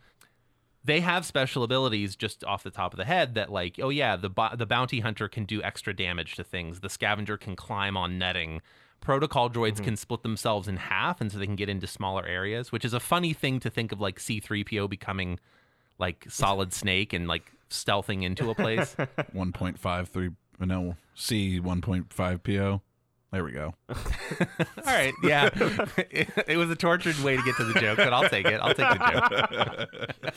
[0.84, 4.16] They have special abilities just off the top of the head that, like, oh yeah,
[4.16, 6.80] the bo- the bounty hunter can do extra damage to things.
[6.80, 8.62] The scavenger can climb on netting.
[9.00, 9.84] Protocol droids Mm-hmm.
[9.84, 12.72] can split themselves in half, and so they can get into smaller areas.
[12.72, 15.40] Which is a funny thing to think of, like C three PO becoming
[16.02, 18.96] like Solid Snake and like stealthing into a place.
[19.00, 22.82] 1.53, no, C 1.5 PO.
[23.32, 23.74] There we go.
[23.90, 23.96] All
[24.86, 25.50] right, yeah,
[26.10, 28.60] it, it was a tortured way to get to the joke, but I'll take it.
[28.60, 30.34] I'll take the joke.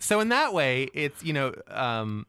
[0.00, 2.26] so in that way, it's you know, um,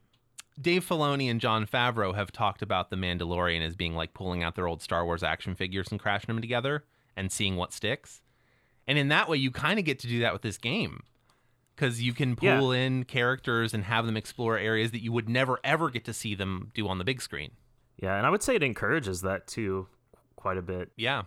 [0.60, 4.54] Dave Filoni and Jon Favreau have talked about the Mandalorian as being like pulling out
[4.54, 6.84] their old Star Wars action figures and crashing them together
[7.16, 8.22] and seeing what sticks.
[8.86, 11.02] And in that way, you kind of get to do that with this game
[11.78, 12.58] because you can Yeah.
[12.58, 16.12] pull in characters and have them explore areas that you would never ever get to
[16.12, 17.52] see them do on the big screen.
[17.96, 19.86] yeah, and I would say it encourages that too,
[20.36, 20.90] quite a bit.
[20.96, 21.22] Yeah.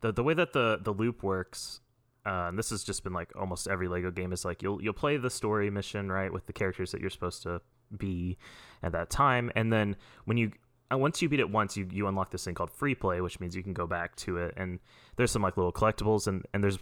[0.00, 1.80] the the way that the the loop works
[2.26, 4.92] uh, and this has just been like almost every lego game is like you'll you'll
[4.92, 7.60] play the story mission right with the characters that you're supposed to
[7.96, 8.36] be
[8.82, 10.50] at that time and then when you
[10.92, 13.40] uh, once you beat it once you you unlock this thing called free play which
[13.40, 14.78] means you can go back to it and
[15.16, 16.78] there's some like little collectibles and and there's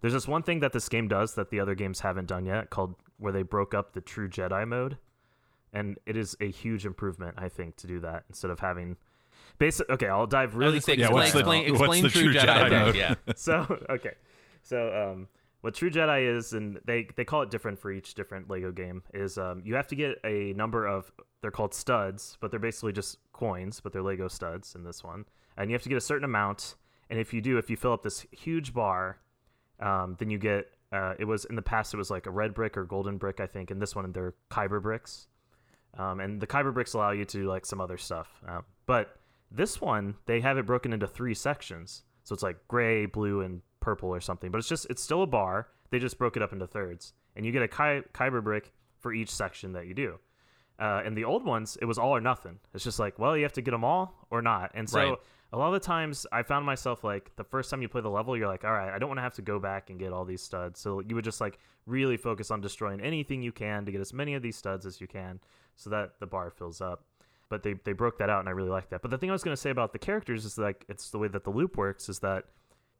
[0.00, 2.70] there's this one thing that this game does that the other games haven't done yet
[2.70, 4.98] called where they broke up the true jedi mode
[5.72, 8.96] and it is a huge improvement i think to do that instead of having
[9.58, 12.34] basic okay i'll dive really gonna quick Yeah, explain, what's the- explain, explain True True
[12.34, 12.72] Jedi, Jedi mode.
[12.86, 12.96] mode?
[12.96, 13.14] Yeah.
[13.36, 14.14] so okay
[14.62, 15.28] so um
[15.62, 19.02] what true jedi is and they they call it different for each different lego game
[19.14, 21.10] is um you have to get a number of
[21.42, 25.24] they're called studs but they're basically just coins but they're lego studs in this one
[25.56, 26.74] and you have to get a certain amount
[27.10, 29.18] and if you do if you fill up this huge bar
[29.80, 32.54] um then you get uh it was in the past it was like a red
[32.54, 35.28] brick or golden brick i think and this one they're kyber bricks.
[35.98, 38.28] Um, and the kyber bricks allow you to do like some other stuff.
[38.46, 39.16] Um, but
[39.50, 42.02] this one they have it broken into three sections.
[42.24, 45.26] So it's like gray blue and purple or something but it's just it's still a
[45.26, 45.68] bar.
[45.90, 47.14] They just broke it up into thirds.
[47.34, 50.18] And you get a Ky- kyber brick for each section that you do.
[50.78, 52.58] Uh, and the old ones it was all or nothing.
[52.74, 54.72] It's just like well you have to get them all or not.
[54.74, 55.18] And so Right.
[55.52, 58.10] A lot of the times i found myself like the first time you play the
[58.10, 60.12] level you're like all right i don't want to have to go back and get
[60.12, 60.80] all these studs.
[60.80, 64.12] So you would just like really focus on destroying anything you can to get as
[64.12, 65.40] many of these studs as you can
[65.76, 67.04] so that the bar fills up.
[67.48, 69.02] But they, they broke that out and i really like that.
[69.02, 71.18] But the thing i was going to say about the characters is like it's the
[71.18, 72.44] way that the loop works is that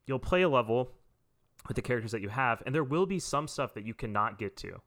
[0.05, 0.91] you'll play a level
[1.67, 4.39] with the characters that you have and there will be some stuff that you cannot
[4.39, 4.79] get to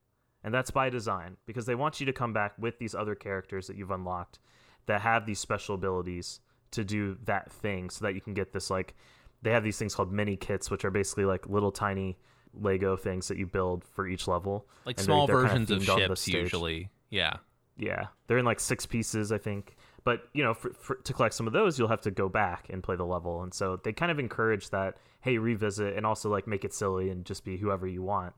[0.42, 3.66] and that's by design because they want you to come back with these other characters
[3.66, 4.38] that you've unlocked
[4.86, 6.40] that have these special abilities
[6.72, 8.94] to do that thing so that you can get this like
[9.42, 12.16] they have these things called mini kits which are basically like little tiny
[12.54, 15.88] lego things that you build for each level Like And small they're- they're kinda versions
[15.88, 16.90] of themed ships, usually.
[17.10, 17.36] Yeah.
[17.76, 19.76] yeah, they're in like six pieces, I think.
[20.04, 22.68] But you know, for, for, to collect some of those, you'll have to go back
[22.70, 24.96] and play the level, and so they kind of encourage that.
[25.22, 28.32] Hey, revisit and also like make it silly and just be whoever you want.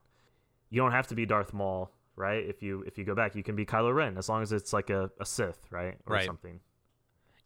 [0.70, 2.44] You don't have to be Darth Maul, right?
[2.44, 4.72] If you if you go back, you can be Kylo Ren as long as it's
[4.72, 6.26] like a, a Sith, right, or Right.
[6.26, 6.58] something.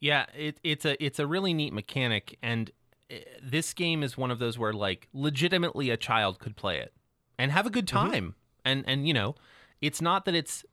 [0.01, 2.71] Yeah, it, it's a it's a really neat mechanic, and
[3.11, 6.93] uh, this game is one of those where like legitimately a child could play it
[7.39, 8.11] and have a good Mm-hmm.
[8.11, 9.35] time, and and you know,
[9.81, 10.65] it's not that it's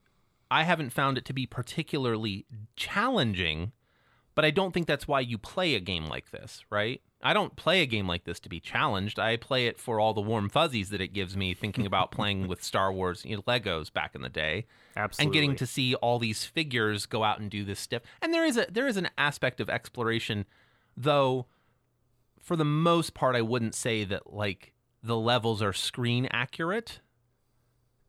[0.51, 3.71] I haven't found it to be particularly challenging,
[4.35, 7.01] but I don't think that's why you play a game like this, right?
[7.21, 9.17] I don't play a game like this to be challenged.
[9.17, 12.47] I play it for all the warm fuzzies that it gives me thinking about playing
[12.47, 14.65] with Star Wars you know, Legos back in the day
[14.97, 15.25] Absolutely.
[15.25, 18.01] and getting to see all these figures go out and do this stuff.
[18.21, 20.45] And there is a there is an aspect of exploration,
[20.97, 21.45] though.
[22.41, 26.99] For the most part, I wouldn't say that like the levels are screen accurate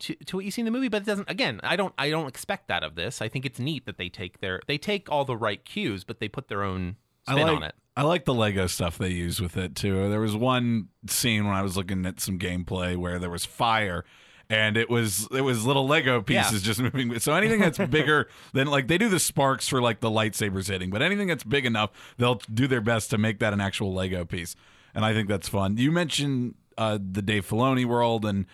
[0.07, 0.89] to to what you see in the movie.
[0.89, 1.31] But it doesn't.
[1.31, 3.23] Again, I don't I don't expect that of this.
[3.23, 6.21] I think it's neat that they take their they take all the right cues, but
[6.21, 6.97] they put their own
[7.29, 7.75] spin like, on it.
[7.97, 10.09] I like the Lego stuff they use with it too.
[10.09, 14.05] There was one scene when I was looking at some gameplay where there was fire
[14.51, 17.19] and it was it was little Lego pieces just moving.
[17.19, 20.91] So anything that's bigger than like they do the sparks for like the lightsabers hitting,
[20.91, 24.25] but anything that's big enough, they'll do their best to make that an actual Lego
[24.25, 24.55] piece,
[24.95, 25.77] and I think that's fun.
[25.77, 28.47] You mentioned uh, the Dave Filoni world and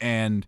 [0.00, 0.46] and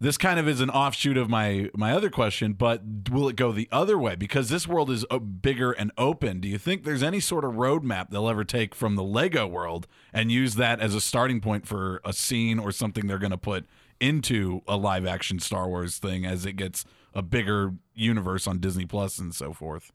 [0.00, 3.52] this kind of is an offshoot of my my other question but will it go
[3.52, 4.14] the other way?
[4.14, 6.40] Because this world is uh, bigger and open.
[6.40, 9.86] Do you think there's any sort of roadmap they'll ever take from the lego world
[10.12, 13.36] and use that as a starting point for a scene or something they're going to
[13.38, 13.66] put
[14.00, 16.84] into a live action star wars thing as it gets
[17.14, 19.92] a bigger universe on disney plus and so forth?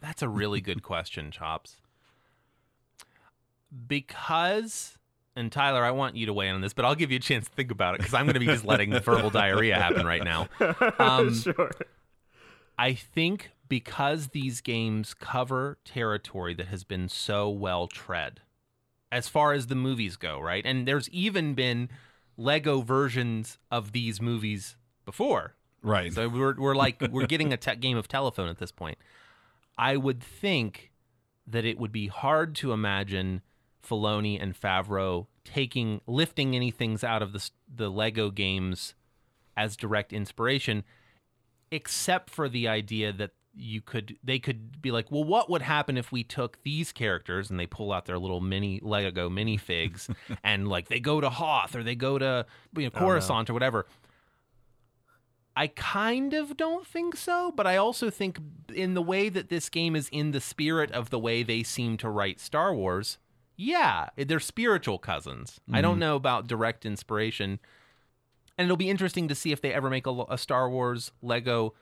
[0.00, 1.76] That's a really good question, Chops.
[3.86, 4.98] Because,
[5.36, 7.20] and Tyler, I want you to weigh in on this, but I'll give you a
[7.20, 9.76] chance to think about it because I'm going to be just letting the verbal diarrhea
[9.80, 10.48] happen right now.
[10.98, 11.70] Um, sure.
[12.78, 18.40] I think because these games cover territory that has been so well tread
[19.10, 20.64] as far as the movies go, right?
[20.64, 21.88] And there's even been
[22.36, 25.54] Lego versions of these movies before.
[25.82, 28.98] right So we're we're like we're getting a te- game of telephone at this point.
[29.76, 30.92] I would think
[31.46, 33.42] that it would be hard to imagine
[33.82, 38.94] Filoni and Favreau taking lifting any things out of the the Lego games
[39.56, 40.84] as direct inspiration,
[41.70, 45.96] except for the idea that you could they could be like, well, what would happen
[45.96, 50.12] if we took these characters and they pull out their little mini Lego minifigs
[50.44, 53.52] and like they go to Hoth or they go to you know oh, Coruscant or
[53.52, 53.86] whatever.
[55.54, 58.38] I kind of don't think so, but I also think
[58.74, 61.98] in the way that this game is in the spirit of the way they seem
[61.98, 63.18] to write Star Wars,
[63.56, 65.60] yeah, they're spiritual cousins.
[65.72, 67.58] I don't know about direct inspiration.
[68.58, 71.74] And it'll be interesting to see if they ever make a, a Star Wars Lego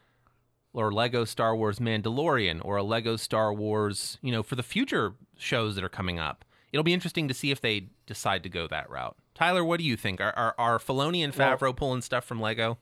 [0.73, 5.15] or Lego Star Wars Mandalorian or a Lego Star Wars, you know, for the future
[5.37, 6.45] shows that are coming up.
[6.73, 9.17] It'll be interesting to see if they decide to go that route.
[9.35, 10.21] Tyler, what do you think?
[10.21, 12.79] Are are, are Filoni and Well- pulling stuff from Lego?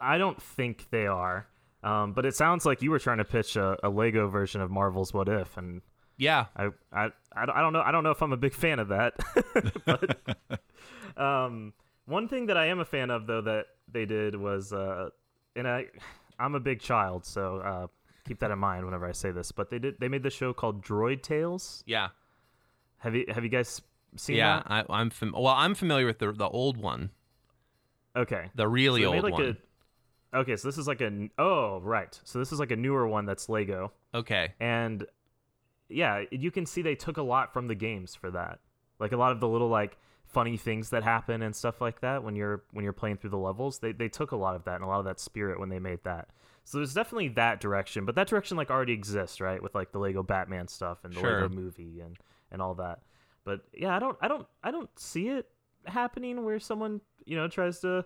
[0.00, 1.46] I don't think they are.
[1.82, 4.70] Um, but it sounds like you were trying to pitch a, a Lego version of
[4.70, 5.80] Marvel's What If, and
[6.18, 7.80] Yeah, I, I, I don't- know.
[7.80, 9.14] I don't know if I'm a big fan of that.
[9.86, 10.18] but
[11.16, 11.72] um,
[12.06, 15.10] one thing that I am a fan of, though, that they did was, uh,
[15.56, 15.86] and I,
[16.38, 17.86] I'm a big child, so uh,
[18.26, 19.52] keep that in mind whenever I say this.
[19.52, 20.00] But they did.
[20.00, 21.82] They made the show called Droid Tales.
[21.86, 22.08] yeah.
[22.98, 23.80] Have you Have you guys
[24.16, 24.90] seen yeah, that?
[24.90, 25.46] I, I'm fam- well.
[25.46, 27.10] I'm familiar with the the old one,
[28.16, 28.50] Okay.
[28.56, 29.56] the really So old like one.
[30.32, 30.38] a.
[30.40, 31.28] Okay, so this is like a.
[31.38, 32.18] Oh, right.
[32.24, 33.92] So this is like a newer one that's Lego.
[34.12, 35.06] Okay, and
[35.88, 38.58] yeah you can see they took a lot from the games for that.
[38.98, 39.96] Like a lot of the little like
[40.26, 43.38] funny things that happen and stuff like that when you're when you're playing through the
[43.38, 45.68] levels they, they took a lot of that and a lot of that spirit when
[45.70, 46.28] they made that.
[46.64, 49.98] So there's definitely that direction but that direction like already exists right with like the
[49.98, 51.42] lego batman stuff and the Sure.
[51.42, 52.18] lego movie and
[52.50, 53.00] and all that.
[53.44, 55.46] But yeah i don't i don't i don't see it
[55.86, 58.04] happening where someone you know tries to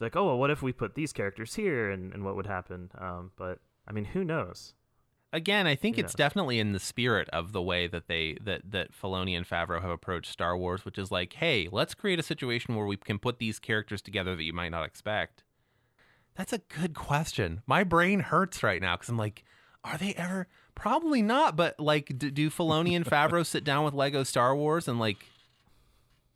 [0.00, 2.90] like oh well what if we put these characters here and, and what would happen?
[2.98, 4.74] Um but i mean who knows
[5.32, 8.92] again, I think it's definitely in the spirit of the way that they that that
[8.92, 12.74] Filoni and Favreau have approached Star Wars, which is like, hey, let's create a situation
[12.76, 15.44] where we can put these characters together that you might not expect.
[16.36, 17.62] That's a good question.
[17.66, 19.44] My brain hurts right now because I'm like,
[19.84, 20.48] are they ever?
[20.74, 21.56] Probably not.
[21.56, 25.18] But like, do, do Filoni and Favreau sit down with Lego Star Wars and like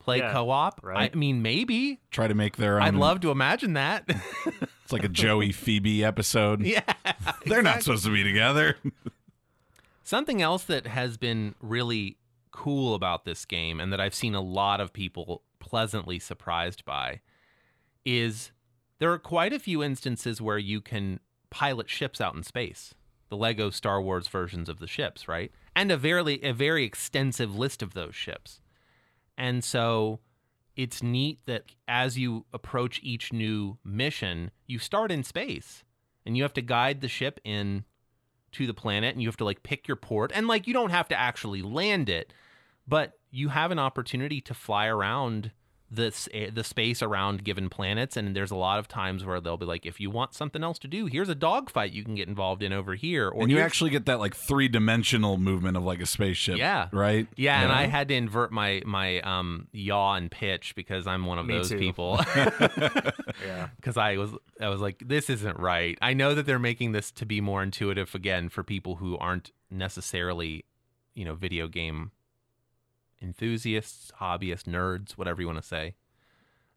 [0.05, 0.81] play Yeah, co-op?
[0.83, 1.11] right.
[1.11, 1.99] I mean, maybe.
[2.11, 4.03] try to make their own I'd love to imagine that.
[4.83, 6.81] it's like a joey phoebe episode yeah.
[7.45, 8.77] they're not supposed to be together
[10.03, 12.17] Something else that has been really
[12.51, 17.21] cool about this game and that I've seen a lot of people pleasantly surprised by
[18.05, 18.51] is
[18.99, 22.93] there are quite a few instances where you can pilot ships out in space.
[23.29, 25.51] The Lego Star Wars versions of the ships, right?
[25.75, 28.61] And a very a very extensive list of those ships.
[29.37, 30.19] And so
[30.75, 35.83] it's neat that as you approach each new mission, you start in space
[36.25, 37.85] and you have to guide the ship in
[38.53, 40.31] to the planet and you have to like pick your port.
[40.33, 42.33] And like you don't have to actually land it
[42.87, 45.51] but you have an opportunity to fly around
[45.91, 49.67] this the space around given planets and there's a lot of times where they'll be
[49.67, 52.63] like if you want something else to do here's a dogfight you can get involved
[52.63, 56.05] in over here or and you actually get that like three-dimensional movement of like a
[56.07, 56.89] spaceship Yeah.
[56.91, 61.25] right yeah, and I had to invert my my um yaw and pitch because I'm
[61.25, 61.77] one of Me those too.
[61.77, 62.19] people.
[63.45, 65.97] yeah because I was I was like, this isn't right.
[66.01, 69.51] I know that they're making this to be more intuitive again for people who aren't
[69.69, 70.65] necessarily,
[71.13, 72.11] you know, video game
[73.21, 75.95] enthusiasts, hobbyists, nerds, whatever you want to say.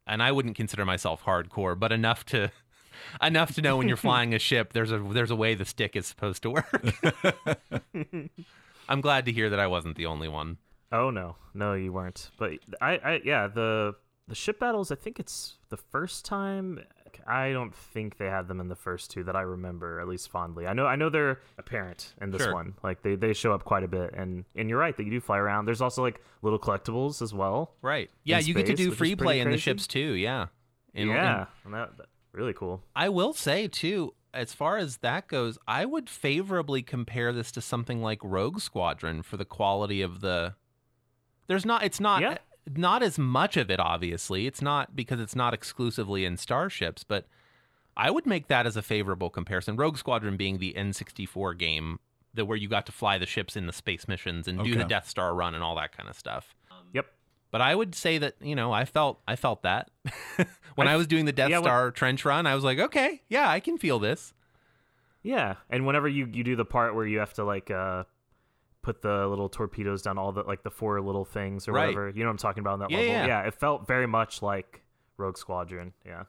[0.07, 2.51] And I wouldn't consider myself hardcore, but enough to
[3.23, 5.97] enough to know when you're flying a ship, there's a there's a way the stick
[5.97, 6.95] is supposed to work.
[8.89, 10.57] I'm glad to hear that I wasn't the only one.
[10.91, 12.31] Oh no, no, you weren't.
[12.39, 13.95] But I, I, yeah, the
[14.27, 16.81] the ship battles, I think it's the first time.
[17.27, 20.31] I don't think they had them in the first two that I remember, at least
[20.31, 20.67] fondly.
[20.67, 22.55] I know, I know they're apparent in this Sure.
[22.55, 22.75] one.
[22.83, 25.21] Like they, they show up quite a bit, and and you're right that you do
[25.21, 25.65] fly around.
[25.67, 27.75] There's also like little collectibles as well.
[27.83, 28.11] Right.
[28.25, 30.13] Yeah, in you get to do free play in the ships too.
[30.15, 30.47] Yeah.
[30.95, 32.83] And- yeah, that, that- really cool.
[32.97, 37.61] I will say too, as far as that goes, I would favorably compare this to
[37.61, 40.55] something like Rogue Squadron for the quality of the.
[41.47, 41.83] There's not.
[41.83, 42.21] It's not.
[42.23, 42.39] Yeah.
[42.77, 44.47] Not as much of it, obviously.
[44.47, 47.27] It's not because it's not exclusively in starships, but
[47.97, 49.77] I would make that as a favorable comparison.
[49.77, 51.99] Rogue Squadron being the N64 game
[52.35, 54.85] that where you got to fly the ships in the space missions and do the
[54.85, 56.55] Death Star run and all that kind of stuff.
[56.93, 57.07] Yep.
[57.51, 59.91] But I would say that you know I felt I felt that
[60.75, 62.79] when I, I- was doing the Death yeah, when- Star trench run, I was like,
[62.79, 64.35] okay, yeah, I can feel this.
[65.23, 68.05] Yeah, and whenever you you do the part where you have to like uh
[68.89, 71.89] put the little torpedoes down all the like the four little things or Right.
[71.89, 73.27] whatever, you know what I'm talking about on that Yeah, level.
[73.29, 73.43] yeah.
[73.43, 74.83] it felt very much like
[75.19, 75.93] Rogue Squadron.
[76.07, 76.25] Yeah.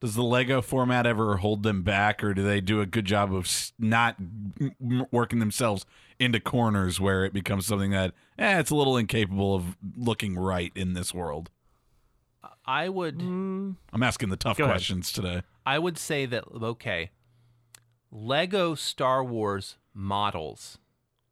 [0.00, 3.34] Does the Lego format ever hold them back, or do they do a good job
[3.34, 3.46] of
[3.80, 5.84] not m- m- working themselves
[6.20, 10.72] into corners where it becomes something that eh, it's a little incapable of looking right
[10.76, 11.50] in this world?
[12.64, 14.74] I would Mm, I'm asking the tough Go ahead.
[14.76, 15.42] questions today.
[15.66, 17.10] I would say that okay,
[18.10, 20.78] Lego Star Wars models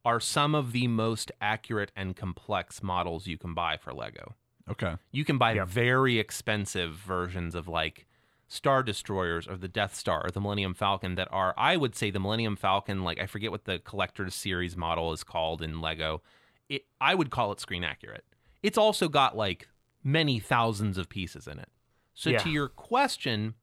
[0.07, 4.35] are some of the most accurate and complex models you can buy for Lego.
[4.69, 4.95] Okay.
[5.11, 5.67] You can buy Yep.
[5.67, 8.05] very expensive versions of like
[8.47, 12.11] Star Destroyers or the Death Star or the Millennium Falcon that are, I would say,
[12.11, 13.03] the Millennium Falcon.
[13.03, 16.21] Like I forget what the collector's series model is called in Lego.
[16.69, 18.23] It, I would call it screen accurate.
[18.63, 19.67] It's also got like
[20.03, 21.69] many thousands of pieces in it.
[22.13, 22.39] So Yeah.
[22.39, 23.55] to your question,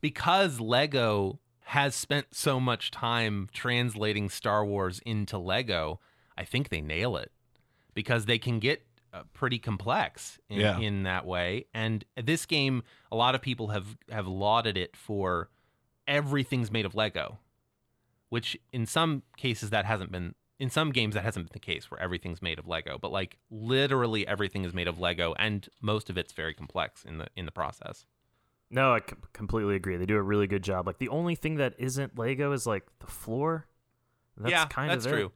[0.00, 1.40] because Lego
[1.72, 6.00] has spent so much time translating Star Wars into Lego,
[6.36, 7.30] I think they nail it
[7.92, 10.78] because they can get uh, pretty complex in, Yeah.
[10.78, 11.66] in that way.
[11.74, 15.50] And this game, a lot of people have have lauded it for
[16.06, 17.38] everything's made of Lego,
[18.30, 20.34] which in some cases that hasn't been.
[20.60, 23.36] In some games that hasn't been the case where everything's made of Lego, but like
[23.48, 27.44] literally everything is made of Lego, and most of it's very complex in the in
[27.46, 28.06] the process.
[28.70, 29.96] No, I c- completely agree.
[29.96, 30.86] They do a really good job.
[30.86, 33.66] Like the only thing that isn't Lego is like the floor.
[34.36, 35.14] That's yeah, kind that's of it.
[35.16, 35.32] true.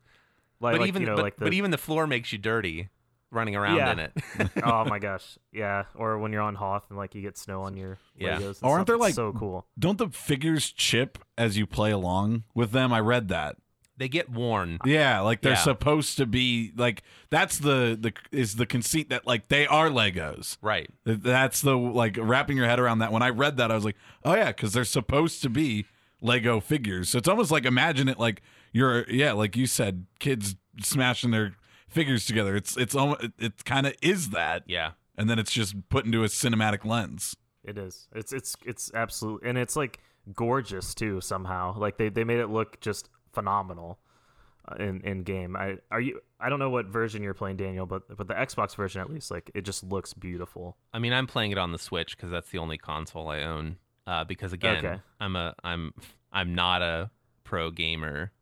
[0.61, 2.39] Like, but like, even you know, but, like the, but even the floor makes you
[2.39, 2.89] dirty
[3.33, 3.93] running around Yeah.
[3.93, 4.13] in it.
[4.65, 5.85] oh my gosh, yeah.
[5.95, 8.37] Or when you're on Hoth and like you get snow on your Yeah.
[8.39, 8.61] Legos.
[8.63, 8.87] and aren't stuff.
[8.87, 9.67] there, It's like- so cool?
[9.79, 12.93] Don't the figures chip as you play along with them?
[12.93, 13.57] I read that.
[14.03, 14.79] They get worn.
[14.85, 15.59] Yeah, like they're Yeah.
[15.59, 20.59] supposed to be like that's the the is the conceit that like they are Legos.
[20.61, 20.91] Right.
[21.05, 23.13] That's the like wrapping your head around that.
[23.13, 25.87] When I read that, I was like, oh yeah, because they're supposed to be
[26.21, 27.09] Lego figures.
[27.11, 28.43] So it's almost like imagine it like
[28.73, 31.55] you're yeah, like you said, kids smashing their
[31.89, 32.57] figures together.
[32.57, 34.93] It's it's almost it, it kind of is that, Yeah.
[35.17, 37.37] and then it's just put into a cinematic lens.
[37.63, 38.09] It is.
[38.15, 40.01] It's it's it's absolute, and it's like
[40.35, 41.21] gorgeous too.
[41.21, 43.99] Somehow, like they they made it look just phenomenal
[44.69, 45.57] uh, in in game.
[45.57, 46.21] I are you?
[46.41, 49.31] I don't know what version you're playing, Daniel, but but the Xbox version at least,
[49.31, 50.77] like it just looks beautiful.
[50.93, 53.77] I mean, I'm playing it on the Switch because that's the only console I own.
[54.07, 55.01] Uh, because again, Okay.
[55.21, 55.93] I'm a I'm
[56.33, 57.11] I'm not a
[57.45, 58.33] pro gamer.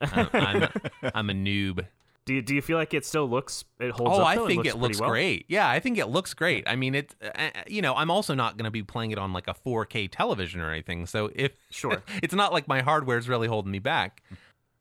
[0.00, 0.68] I'm I'm,
[1.14, 1.86] I'm a noob.
[2.30, 3.64] Do you, do you feel like it still looks?
[3.80, 4.20] It holds oh, up.
[4.20, 5.10] Oh, I think it it looks, looks well?
[5.10, 5.46] great.
[5.48, 6.62] Yeah, I think it looks great.
[6.68, 7.12] I mean, it.
[7.20, 10.08] Uh, you know, I'm also not going to be playing it on like a 4K
[10.12, 11.06] television or anything.
[11.06, 12.04] So if Sure.
[12.22, 14.22] it's not like my hardware is really holding me back.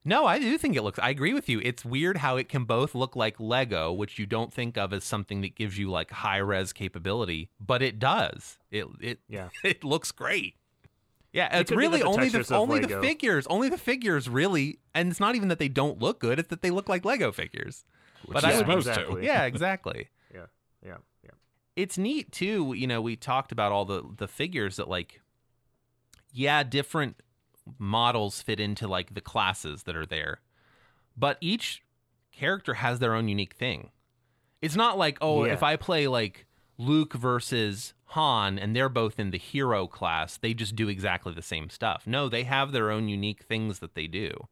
[0.06, 1.00] No, I do think it looks.
[1.00, 1.60] I agree with you.
[1.64, 5.04] It's weird how it can both look like Lego, which you don't think of as
[5.04, 8.60] something that gives you like high res capability, but it does.
[8.70, 9.50] It it Yeah.
[9.64, 10.54] it looks great.
[11.32, 15.20] Yeah, it's really the only the only the figures, only the figures really, and it's
[15.20, 17.86] not even that they don't look good; it's that they look like Lego figures.
[18.28, 19.20] but you're I would, supposed to.
[19.24, 20.10] yeah, exactly.
[20.34, 20.46] Yeah.
[20.84, 20.96] Yeah.
[21.24, 21.32] Yeah.
[21.76, 25.22] it's neat too you know we talked about all the the figures that like
[26.32, 27.22] yeah different
[27.78, 30.40] models fit into like the classes that are there
[31.18, 31.84] but each
[32.32, 33.90] character has their own unique thing
[34.62, 35.54] it's not like oh Yeah.
[35.54, 36.46] if i play like
[36.80, 41.42] luke versus han and they're both in the hero class they just do exactly the
[41.42, 44.48] same stuff no they have their own unique things that they do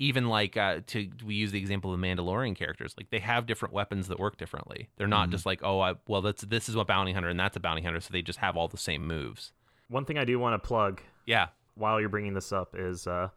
[0.00, 3.44] even like uh, to we use the example of the Mandalorian characters, like they have
[3.44, 4.88] different weapons that work differently.
[4.96, 7.54] They're not just like, oh, I, well, that's this is a bounty hunter and that's
[7.54, 9.52] a bounty hunter, so they just have all the same moves.
[9.88, 13.28] One thing I do want to plug Yeah, while you're bringing this up is uh,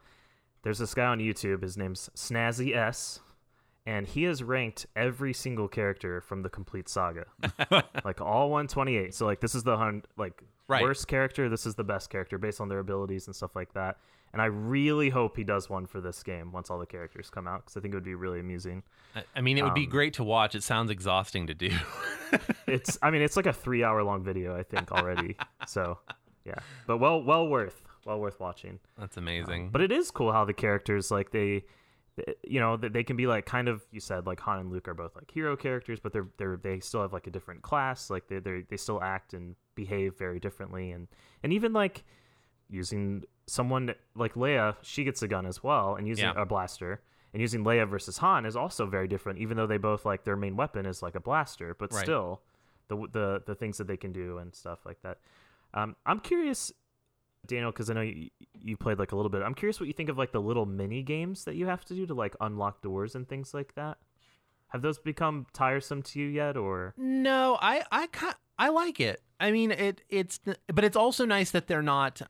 [0.62, 1.62] there's this guy on YouTube.
[1.62, 3.20] His name's Snazzy S,
[3.86, 7.26] and he has ranked every single character from the complete saga,
[8.04, 9.14] like all 128.
[9.14, 10.82] So like this is the hun- like Right.
[10.82, 11.50] worst character.
[11.50, 13.98] This is the best character based on their abilities and stuff like that.
[14.32, 17.46] and I really hope he does one for this game once all the characters come
[17.46, 18.82] out because I think it would be really amusing.
[19.14, 20.54] I- I mean, it would be Um, great to watch.
[20.54, 21.70] It sounds exhausting to do.
[22.66, 25.36] It's I mean it's like a three hour long video I think already.
[25.66, 25.98] so
[26.44, 26.54] yeah,
[26.86, 28.80] but well well worth well worth watching.
[28.98, 29.68] That's amazing.
[29.70, 31.64] But it is cool how the characters like they-
[32.44, 34.86] you know, they, they can be like kind of you said like Han and Luke
[34.88, 38.10] are both like hero characters, but they're they're they still have like a different class.
[38.10, 41.08] Like they they they still act and behave very differently, and
[41.42, 42.04] and even like
[42.70, 46.34] using someone like Leia, she gets a gun as well, and using Yeah.
[46.42, 47.02] a blaster.
[47.32, 50.36] And using Leia versus Han is also very different, even though they both like their
[50.36, 52.04] main weapon is like a blaster, but Right.
[52.04, 52.42] still,
[52.86, 55.18] the the the things that they can do and stuff like that.
[55.74, 56.72] Um, I'm curious
[57.46, 59.42] Daniel, because I know you, you played like a little bit.
[59.42, 61.94] I'm curious what you think of like the little mini games that you have to
[61.94, 63.98] do to like unlock doors and things like that.
[64.68, 68.08] Have those become tiresome to you yet, or No, I I
[68.58, 69.22] I like it.
[69.38, 70.40] I mean, it it's
[70.72, 72.22] but it's also nice that they're not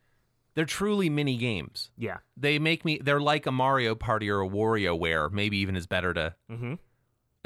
[0.54, 1.90] they're truly mini games.
[1.96, 2.18] yeah?
[2.36, 6.12] They make me they're like a Mario Party or a WarioWare, maybe even is better
[6.14, 6.74] to Mm-hmm.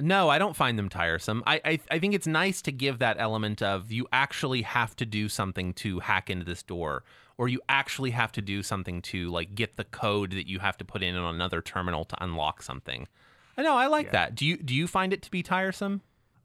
[0.00, 1.42] No, I don't find them tiresome.
[1.46, 5.06] I, I I think it's nice to give that element of you actually have to
[5.06, 7.02] do something to hack into this door,
[7.36, 10.76] or you actually have to do something to like get the code that you have
[10.78, 13.08] to put in on another terminal to unlock something.
[13.56, 14.12] I know, I like Yeah.
[14.12, 14.34] that.
[14.36, 16.02] Do you do you find it to be tiresome?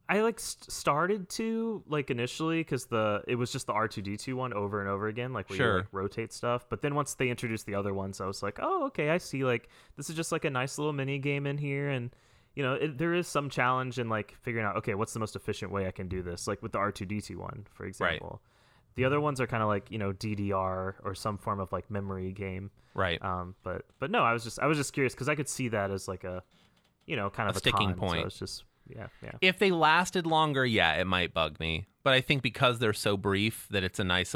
[0.10, 4.02] I like st- started to like initially because the it was just the R two
[4.02, 5.72] D two one over and over again, like where Sure.
[5.74, 6.66] you like, rotate stuff.
[6.70, 9.46] But then once they introduced the other ones, I was like, oh okay, I see.
[9.46, 12.10] Like this is just like a nice little mini game in here, and
[12.56, 15.36] you know it, there is some challenge in like figuring out okay, what's the most
[15.36, 17.86] efficient way I can do this, like with the R two D two one, for
[17.86, 18.42] example.
[18.44, 18.50] right.
[18.96, 21.90] The other ones are kind of like you know DDR or some form of like
[21.90, 22.70] memory game.
[22.94, 23.20] Right.
[23.24, 25.70] Um, but but no, I was just I was just curious because I could see
[25.70, 26.44] that as like a,
[27.08, 28.26] you know, kind of a, sticking con, so point.
[28.28, 29.32] it's just yeah yeah.
[29.42, 31.88] if they lasted longer, yeah, it might bug me.
[32.04, 34.36] But I think because they're so brief that it's a nice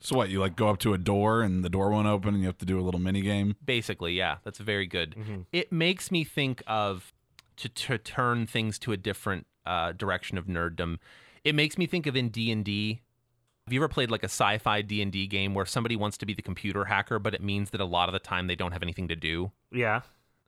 [0.00, 0.28] So what?
[0.28, 2.58] You like go up to a door and the door won't open, and you have
[2.58, 3.56] to do a little mini game.
[3.64, 5.46] basically yeah that's very good Mhm.
[5.52, 7.12] it makes me think of
[7.58, 10.98] to, to turn things to a different uh, direction of nerddom
[11.44, 13.00] it makes me think of in d&d
[13.66, 16.42] have you ever played like a sci-fi d&d game where somebody wants to be the
[16.42, 19.08] computer hacker but it means that a lot of the time they don't have anything
[19.08, 20.00] to do Yeah.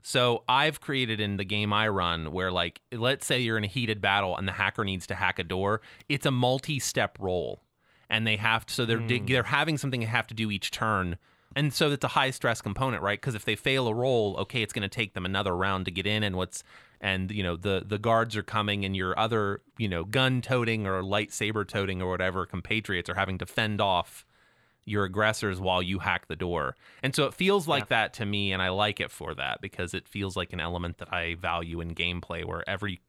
[0.02, 3.68] so I've created in the game I run where like let's say you're in a
[3.68, 7.60] heated battle and the hacker needs to hack a door, it's a multi-step roll.
[8.08, 10.70] And they have to so they're dig they're having something they have to do each
[10.70, 11.18] turn.
[11.54, 13.20] And so it's a high stress component, right?
[13.20, 15.90] Because if they fail a roll, okay, it's going to take them another round to
[15.90, 16.64] get in and what's
[17.00, 20.86] and you know the the guards are coming and your other, you know, gun toting
[20.86, 24.26] or lightsaber toting or whatever compatriots are having to fend off
[24.84, 26.74] your aggressors while you hack the door.
[27.02, 29.94] And so it feels like that to me and I like it for that because
[29.94, 33.00] it feels like an element that I value in gameplay where every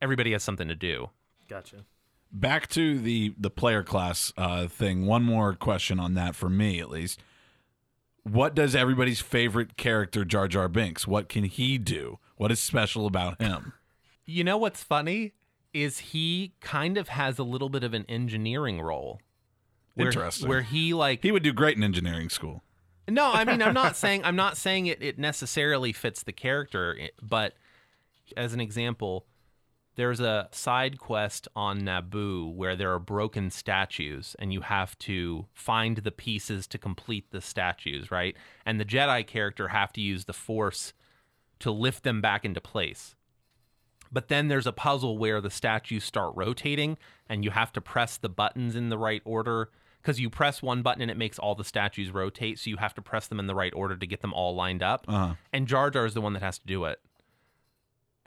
[0.00, 1.10] everybody has something to do.
[1.48, 1.84] Gotcha.
[2.32, 5.06] Back to the the player class uh, thing.
[5.06, 7.20] One more question on that for me, at least.
[8.24, 11.06] What does everybody's favorite character, Jar Jar Binks?
[11.06, 12.18] What can he do?
[12.36, 13.72] What is special about him?
[14.24, 15.32] You know what's funny
[15.72, 19.20] is he kind of has a little bit of an engineering role.
[19.94, 20.48] Where, Interesting.
[20.48, 22.62] Where he like He would do great in engineering school.
[23.08, 26.96] No, I mean I'm not saying I'm not saying it, it necessarily fits the character,
[27.00, 27.54] eh, but
[28.36, 29.26] as an example,
[29.94, 35.46] there's a side quest on Naboo where there are broken statues and you have to
[35.54, 38.36] find the pieces to complete the statues, right?
[38.66, 40.92] And the Jedi character have to use the force
[41.60, 43.14] to lift them back into place.
[44.12, 46.96] But then there's a puzzle where the statues start rotating
[47.28, 50.82] and you have to press the buttons in the right order because you press one
[50.82, 52.60] button and it makes all the statues rotate.
[52.60, 54.82] So you have to press them in the right order to get them all lined
[54.82, 55.04] up.
[55.08, 55.34] Uh-huh.
[55.52, 57.00] And Jar Jar is the one that has to do it,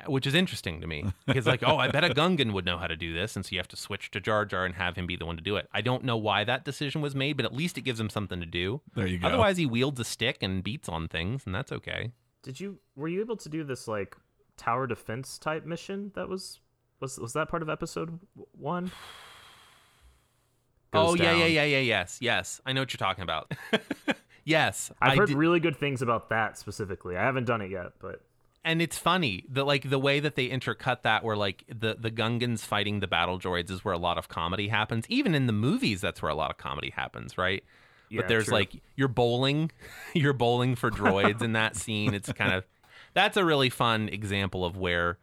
[0.05, 2.87] which is interesting to me because, like, oh, I bet a Gungan would know how
[2.87, 3.37] to do this.
[3.37, 5.37] And so you have to switch to Jar Jar and have him be the one
[5.37, 5.69] to do it.
[5.73, 8.41] I don't know why that decision was made, but at least it gives him something
[8.41, 8.81] to do.
[8.93, 9.27] There you go.
[9.27, 12.11] Otherwise, he wields a stick and beats on things, and that's okay.
[12.43, 14.15] Did you were you able to do this like
[14.57, 16.59] tower defense type mission that was
[16.99, 18.19] was was that part of episode
[18.51, 18.91] one?
[20.93, 21.51] oh Goes yeah, yeah, down.
[21.51, 22.61] yeah, yeah, yes, yes.
[22.65, 23.51] I know what you're talking about.
[24.45, 27.15] yes, I've I heard did- really good things about that specifically.
[27.17, 28.21] I haven't done it yet, but
[28.63, 32.11] and it's funny that like the way that they intercut that where like the the
[32.11, 35.05] Gungans fighting the battle droids is where a lot of comedy happens.
[35.09, 37.63] Even in the movies, that's where a lot of comedy happens, right?
[38.09, 38.55] Yeah, but there's true.
[38.55, 39.71] like you're bowling,
[40.13, 42.13] you're bowling for droids in that scene.
[42.13, 42.65] It's kind of
[43.13, 45.17] that's a really fun example of where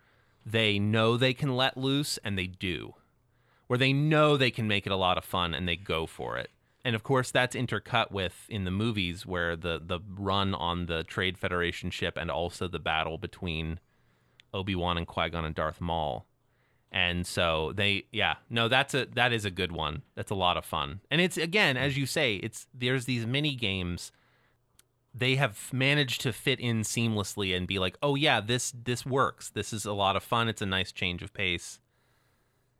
[0.45, 2.95] they know they can let loose and they do.
[3.67, 6.39] Where they know they can make it a lot of fun and they go for
[6.39, 6.51] it.
[6.85, 11.03] And of course that's intercut with in the movies where the the run on the
[11.03, 13.81] Trade Federation ship and also the battle between
[14.55, 16.27] Obi-Wan and Qui-Gon and Darth Maul.
[16.93, 20.03] And so they yeah, no that's a that is a good one.
[20.15, 21.01] That's a lot of fun.
[21.11, 24.13] And it's again as you say, it's there's these mini games
[25.13, 29.49] they have managed to fit in seamlessly and be like, "Oh yeah, this this works.
[29.51, 30.49] This is a lot of fun.
[30.49, 31.81] It's a nice change of pace."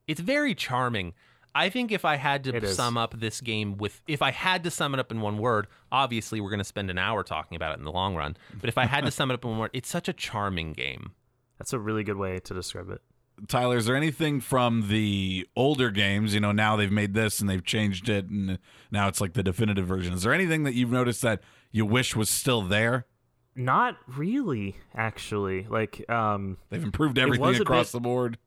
[0.07, 1.15] It's very charming.
[1.55, 2.77] I think if I had to It is.
[2.77, 5.67] sum up this game with if I had to sum it up in one word,
[5.91, 8.69] obviously we're going to spend an hour talking about it in the long run, but
[8.69, 11.13] if I had to sum it up in one word, it's such a charming game.
[11.59, 13.01] That's a really good way to describe it.
[13.49, 16.33] Tyler, is there anything from the older games?
[16.35, 18.59] You know, now they've made this and they've changed it, and
[18.91, 20.15] now it's like the definitive version.
[20.15, 23.07] Is there anything that you've noticed that you wish was still there?
[23.55, 25.67] Not really, actually.
[25.69, 28.39] Like, um, They've improved everything across bit- the board.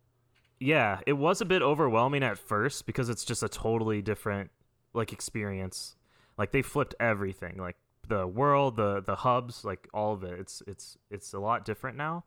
[0.60, 4.52] yeah, it was a bit overwhelming at first because it's just a totally different
[4.94, 5.96] like experience.
[6.38, 7.76] Like they flipped everything, like
[8.08, 10.40] the world, the the hubs, like all of it.
[10.40, 12.24] It's it's it's a lot different now.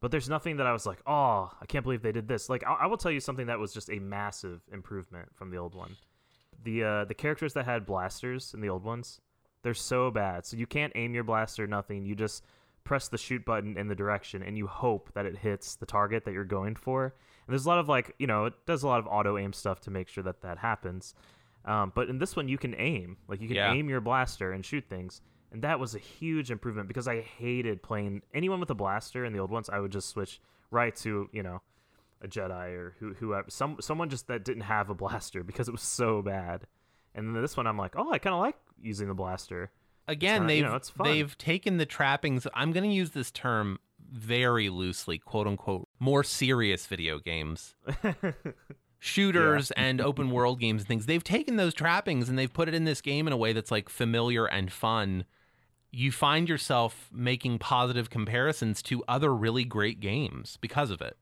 [0.00, 2.48] But there's nothing that I was like, oh, I can't believe they did this.
[2.48, 5.56] Like I, I will tell you something that was just a massive improvement from the
[5.56, 5.96] old one.
[6.62, 9.20] The uh, the characters that had blasters in the old ones,
[9.62, 10.46] they're so bad.
[10.46, 12.04] So you can't aim your blaster, nothing.
[12.04, 12.44] You just
[12.84, 16.24] press the shoot button in the direction and you hope that it hits the target
[16.24, 17.04] that you're going for.
[17.04, 19.52] And there's a lot of like, you know, it does a lot of auto aim
[19.52, 21.14] stuff to make sure that that happens.
[21.64, 23.18] Um, but in this one, you can aim.
[23.28, 23.72] Like you can Yeah.
[23.72, 25.20] aim your blaster and shoot things.
[25.52, 29.32] And that was a huge improvement because I hated playing anyone with a blaster in
[29.32, 29.68] the old ones.
[29.70, 30.40] I would just switch
[30.70, 31.62] right to, you know,
[32.20, 35.72] a Jedi or who, whoever, some someone just that didn't have a blaster because it
[35.72, 36.66] was so bad.
[37.14, 39.70] And then this one, I'm like, oh, I kind of like using the blaster.
[40.06, 42.46] Again, uh, they've know, it's they've taken the trappings.
[42.54, 43.78] I'm going to use this term
[44.12, 47.74] very loosely, quote unquote, more serious video games.
[49.00, 52.74] shooters and open world games and things they've taken those trappings and they've put it
[52.74, 55.24] in this game in a way that's like familiar and fun
[55.90, 61.16] you find yourself making positive comparisons to other really great games because of it.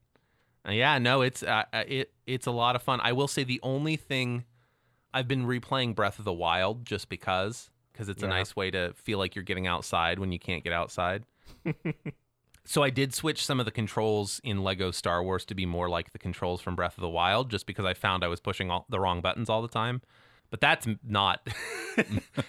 [0.67, 3.01] Uh, yeah no it's uh, uh, it it's a lot of fun.
[3.03, 4.45] I will say the only thing
[5.14, 8.93] i've been replaying breath of the wild just because because it's a nice way to
[8.95, 11.25] feel like you're getting outside when you can't get outside.
[12.69, 15.89] So I did switch some of the controls in Lego Star Wars to be more
[15.89, 18.73] like the controls from Breath of the Wild, just because I found I was pushing
[18.73, 20.03] all, the wrong buttons all the time.
[20.51, 21.47] But that's not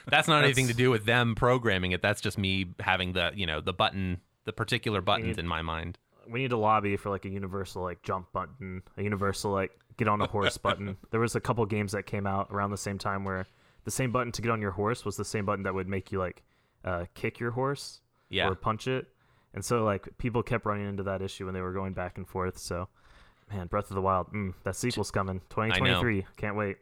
[0.07, 2.01] that's not anything to do with them programming it.
[2.01, 5.97] That's just me having the you know the button, the particular buttons in my mind.
[6.29, 10.07] we need to lobby for like a universal like jump button, a universal like get
[10.07, 10.97] on a horse button.
[11.11, 13.45] There was a couple games that came out around the same time where
[13.85, 16.11] the same button to get on your horse was the same button that would make
[16.11, 16.43] you like
[16.85, 18.47] uh, kick your horse Yeah.
[18.49, 19.07] or punch it.
[19.53, 22.27] And so like people kept running into that issue when they were going back and
[22.27, 22.57] forth.
[22.59, 22.89] So
[23.51, 26.25] man, Breath of the Wild, mm, that sequel's coming, 2023.
[26.35, 26.77] Can't wait.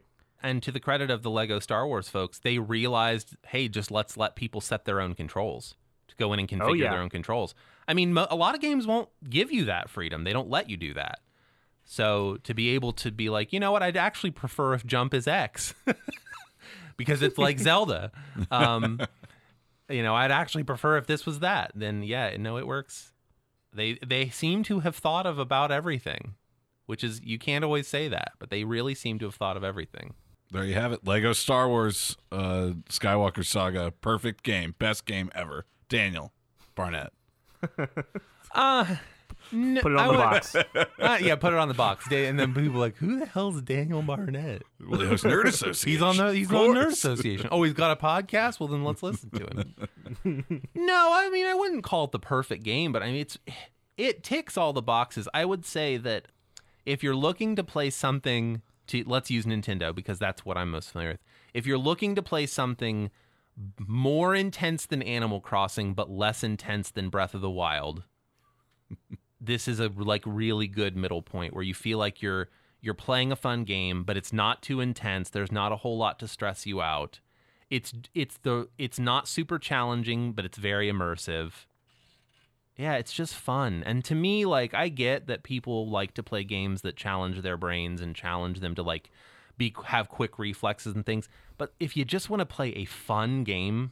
[0.47, 4.15] And to the credit of the Lego Star Wars folks, they realized, hey, just let's
[4.15, 5.75] let people set their own controls
[6.07, 6.91] to go in and configure Oh, yeah.
[6.91, 7.55] their own controls.
[7.87, 10.23] I mean, mo- a lot of games won't give you that freedom.
[10.23, 11.19] They don't let you do that.
[11.83, 15.13] So to be able to be like, you know what, I'd actually prefer if jump
[15.13, 15.73] is X
[16.97, 18.11] because it's like Zelda.
[18.51, 18.99] Um,
[19.89, 21.71] you know, I'd actually prefer if this was that.
[21.75, 23.11] Then yeah, no, it works.
[23.73, 26.35] They they seem to have thought of about everything,
[26.85, 29.63] which is you can't always say that, but they really seem to have thought of
[29.63, 30.13] everything.
[30.51, 31.05] There you have it.
[31.05, 33.91] Lego Star Wars uh, Skywalker Saga.
[33.91, 34.75] Perfect game.
[34.79, 35.65] Best game ever.
[35.89, 36.31] Daniel
[36.75, 37.11] Barnett.
[38.53, 38.95] Uh,
[39.51, 40.55] n- Put it on I the would- box.
[40.99, 42.07] uh, yeah, put it on the box.
[42.07, 44.61] Da- And then people are like, who the hell's Daniel Barnett?
[44.79, 45.89] Well, it was Nerd Association.
[45.91, 46.93] He's on the he's Of on Nerd course.
[46.93, 47.49] Association.
[47.51, 48.61] Oh, he's got a podcast.
[48.61, 49.39] Well, then let's listen to
[50.23, 50.67] him.
[50.73, 53.37] no, I mean I wouldn't call it the perfect game, but I mean it's
[53.97, 55.27] it ticks all the boxes.
[55.33, 56.29] I would say that
[56.85, 60.91] if you're looking to play something to let's use Nintendo because that's what I'm most
[60.91, 61.23] familiar with.
[61.53, 63.11] If you're looking to play something
[63.79, 68.03] more intense than Animal Crossing but less intense than Breath of the Wild,
[69.39, 72.49] this is a like really good middle point where you feel like you're
[72.81, 75.29] you're playing a fun game but it's not too intense.
[75.29, 77.19] There's not a whole lot to stress you out.
[77.69, 81.65] It's it's the it's not super challenging but it's very immersive
[82.77, 83.83] yeah it's just fun.
[83.85, 87.57] And to me like i get that people like to play games that challenge their
[87.57, 89.09] brains and challenge them to like
[89.57, 91.29] be have quick reflexes and things.
[91.57, 93.91] But if you just want to play a fun game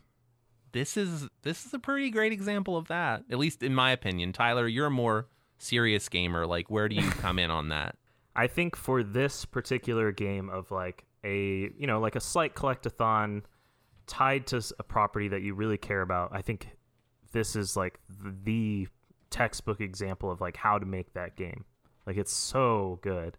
[0.73, 4.34] this is this is a pretty great example of that at least in my opinion.
[4.34, 5.27] Tyler you're a more
[5.57, 6.45] serious gamer.
[6.45, 7.95] Like where do you come in on that?
[8.36, 13.43] I think for this particular game of like a you know like a slight collectathon
[14.07, 16.67] tied to a property that you really care about, I think
[17.34, 17.99] this is like
[18.43, 18.88] the
[19.29, 21.65] textbook example of like how to make that game.
[22.07, 23.38] Like it's so good.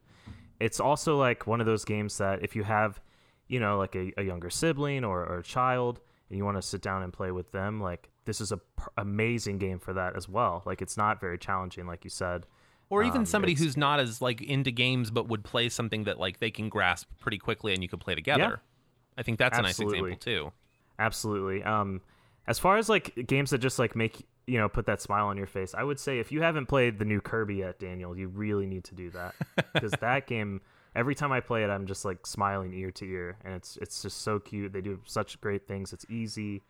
[0.60, 3.00] It's also like one of those games that if you have,
[3.48, 6.62] you know, like a, a younger sibling or, or a child and you want to
[6.62, 10.16] sit down and play with them, like this is a pr- amazing game for that
[10.16, 10.62] as well.
[10.64, 12.46] Like it's not very challenging, like you said.
[12.90, 16.18] or even Um, somebody who's not as like into games but would play something that
[16.18, 19.18] like they can grasp pretty quickly and you could play together Yeah.
[19.18, 20.52] i think that's a nice example too
[20.98, 21.62] Absolutely.
[21.64, 22.00] Um,
[22.46, 25.36] As far as like games that just like make you know put that smile on
[25.36, 28.28] your face, I would say if you haven't played the new Kirby yet, Daniel, you
[28.28, 29.34] really need to do that
[29.72, 30.60] because that game.
[30.96, 34.02] Every time I play it, I'm just like smiling ear to ear, and it's it's
[34.02, 34.72] just so cute.
[34.72, 35.92] They do such great things.
[35.92, 36.62] It's easy,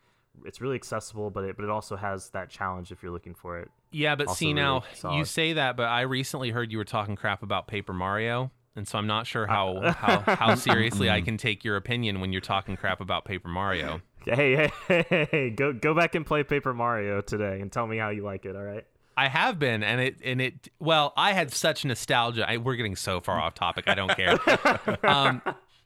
[0.43, 3.59] it's really accessible, but it but it also has that challenge if you're looking for
[3.59, 3.69] it.
[3.91, 6.85] Yeah, but Also see really now you say that, but I recently heard you were
[6.85, 11.09] talking crap about Paper Mario, and so I'm not sure uh, how how, how seriously
[11.09, 11.25] I mm-hmm.
[11.25, 14.01] can take your opinion when you're talking crap about Paper Mario.
[14.25, 17.97] Hey, hey, hey, hey, go go back and play Paper Mario today, and tell me
[17.97, 18.55] how you like it.
[18.55, 18.85] All right.
[19.17, 20.67] I have been, and it and it.
[20.79, 22.49] Well, I had such nostalgia.
[22.49, 23.87] I, we're getting so far off topic.
[23.87, 24.37] I don't care.
[25.03, 25.41] um,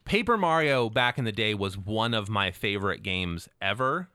[0.05, 4.09] Paper Mario back in the day was one of my favorite games ever,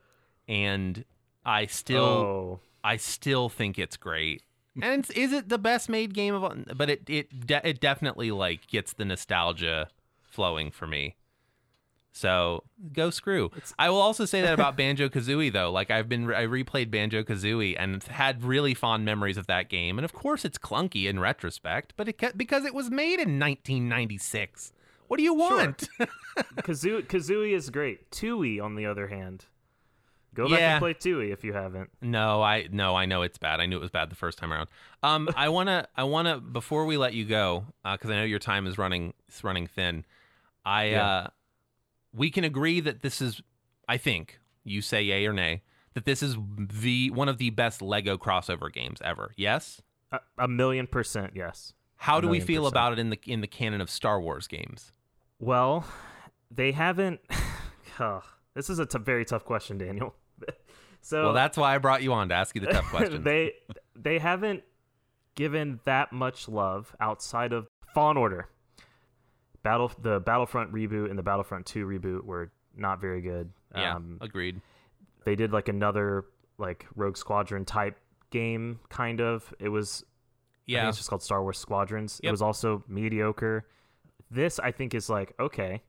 [0.49, 1.05] and
[1.45, 4.43] I still oh, I still think it's great.
[4.83, 6.55] And is it the best made game of all?
[6.75, 9.89] But it it de- it definitely like gets the nostalgia
[10.23, 11.15] flowing for me.
[12.17, 12.63] So
[12.93, 13.51] go screw.
[13.77, 15.73] I will also say that about Banjo Kazooie though.
[15.73, 19.99] Like I've been I replayed Banjo Kazooie and had really fond memories of that game.
[19.99, 23.41] And of course it's clunky in retrospect, but it ca- because it was made in
[23.41, 24.73] 1996.
[25.09, 25.89] What do you want?
[26.59, 28.11] Kazoo- Kazooie is great.
[28.11, 29.47] Tooie, on the other hand,
[30.35, 30.73] go back Yeah.
[30.75, 31.91] and play Tooie if you haven't.
[32.01, 33.59] No, I no, I know it's bad.
[33.61, 34.69] I knew it was bad the first time around.
[35.03, 38.67] Um, I wanna, I wanna before we let you go, because I know your time
[38.69, 40.05] is running, is running thin.
[40.65, 41.07] I, Yeah.
[41.07, 41.27] uh,
[42.15, 43.43] we can agree that this is,
[43.89, 45.63] I think, you say yay or nay,
[45.95, 49.33] that this is the one of the best Lego crossover games ever.
[49.37, 49.81] Yes.
[50.13, 51.73] A, a million percent, yes.
[51.97, 52.73] How A do we feel percent.
[52.73, 54.93] about it in the in the canon of Star Wars games?
[55.39, 55.85] Well,
[56.51, 57.21] they haven't.
[57.99, 58.23] Ugh,
[58.55, 60.15] this is a t- very tough question, Daniel.
[61.01, 63.23] so Well, that's why I brought you on to ask you the tough question.
[63.25, 63.53] they
[63.97, 64.63] they haven't
[65.35, 68.49] given that much love outside of Fallen Order.
[69.65, 73.51] Battle the Battlefront reboot and the Battlefront 2 reboot were not very good.
[73.75, 74.61] yeah, Um, agreed.
[75.25, 76.27] they did like another
[76.59, 77.99] like Rogue Squadron type
[78.31, 79.53] game kind of.
[79.59, 80.05] It was
[80.67, 82.21] Yeah, it's just called Star Wars Squadrons.
[82.23, 83.67] It was also mediocre.
[84.31, 85.83] This I think is like okay,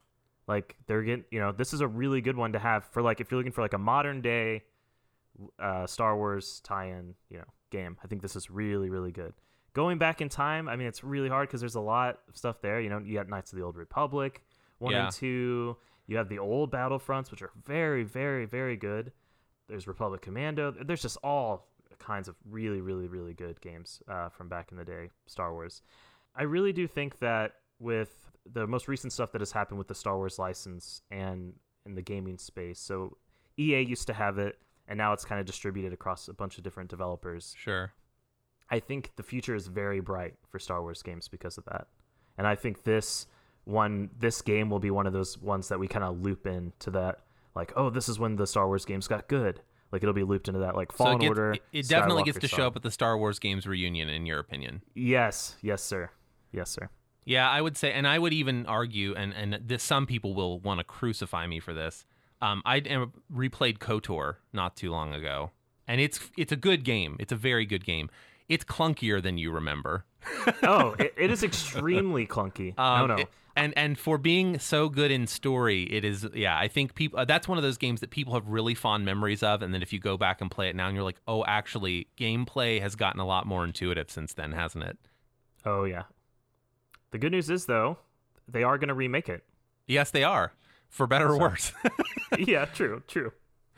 [0.47, 3.19] like they're getting you know this is a really good one to have for like
[3.19, 4.63] if you're looking for like a modern day
[5.59, 7.97] uh, Star Wars tie-in you know game.
[8.03, 9.33] I think this is really really good.
[9.75, 12.61] Going back in time, I mean it's really hard because there's a lot of stuff
[12.61, 12.79] there.
[12.81, 14.41] You know you got Knights of the Old Republic
[14.79, 15.05] one Yeah.
[15.05, 15.77] and two.
[16.07, 19.11] You have the old Battlefronts which are very very very good.
[19.67, 20.71] There's Republic Commando.
[20.71, 21.67] There's just all
[21.99, 25.81] kinds of really, really, really good games uh, from back in the day, Star Wars.
[26.35, 29.95] I really do think that with the most recent stuff that has happened with the
[29.95, 31.53] Star Wars license and
[31.85, 33.17] in the gaming space, so
[33.57, 36.63] EA used to have it, and now it's kind of distributed across a bunch of
[36.63, 37.55] different developers.
[37.57, 37.91] sure.
[38.69, 41.87] I think the future is very bright for Star Wars games because of that.
[42.37, 43.27] And I think this
[43.63, 46.91] one this game will be one of those ones that we kind of loop into
[46.91, 47.19] that
[47.55, 49.61] like, oh, this is when the Star Wars games got good.
[49.91, 51.53] Like it'll be looped into that like So it, gets, Order.
[51.53, 54.39] it- it definitely gets to show up at the Star Wars games reunion, in your
[54.39, 54.81] opinion.
[54.93, 56.09] Yes, yes, sir.
[56.51, 56.89] Yes, sir.
[57.23, 60.59] Yeah, I would say, and I would even argue, and and this, some people will
[60.59, 62.05] want to crucify me for this.
[62.41, 62.81] Um, I
[63.33, 65.51] replayed Kotor not too long ago,
[65.87, 67.15] and it's it's a good game.
[67.19, 68.09] It's a very good game.
[68.49, 70.05] It's clunkier than you remember.
[70.63, 72.77] Oh, it, it is extremely clunky.
[72.79, 73.21] Um, no, no.
[73.21, 76.27] it- and and for being so good in story, it is.
[76.33, 77.19] Yeah, I think people.
[77.19, 79.81] Uh, that's one of those games that people have really fond memories of, and then
[79.81, 82.95] if you go back and play it now, and you're like, oh, actually, gameplay has
[82.95, 84.97] gotten a lot more intuitive since then, hasn't it?
[85.65, 86.03] oh yeah.
[87.11, 87.97] The good news is though,
[88.47, 89.45] they are going to remake it.
[89.87, 90.51] Yes, they are,
[90.89, 91.71] for better or worse.
[92.37, 93.31] yeah, true, true.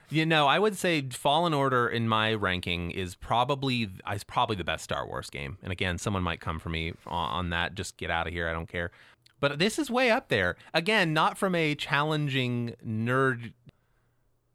[0.10, 4.64] You know, I would say Fallen Order in my ranking is probably is probably the
[4.64, 5.58] best Star Wars game.
[5.62, 7.76] And again, someone might come for me on, that.
[7.76, 8.48] Just get out of here.
[8.48, 8.92] I don't care.
[9.40, 10.56] But this is way up there.
[10.74, 13.52] Again, not from a challenging nerd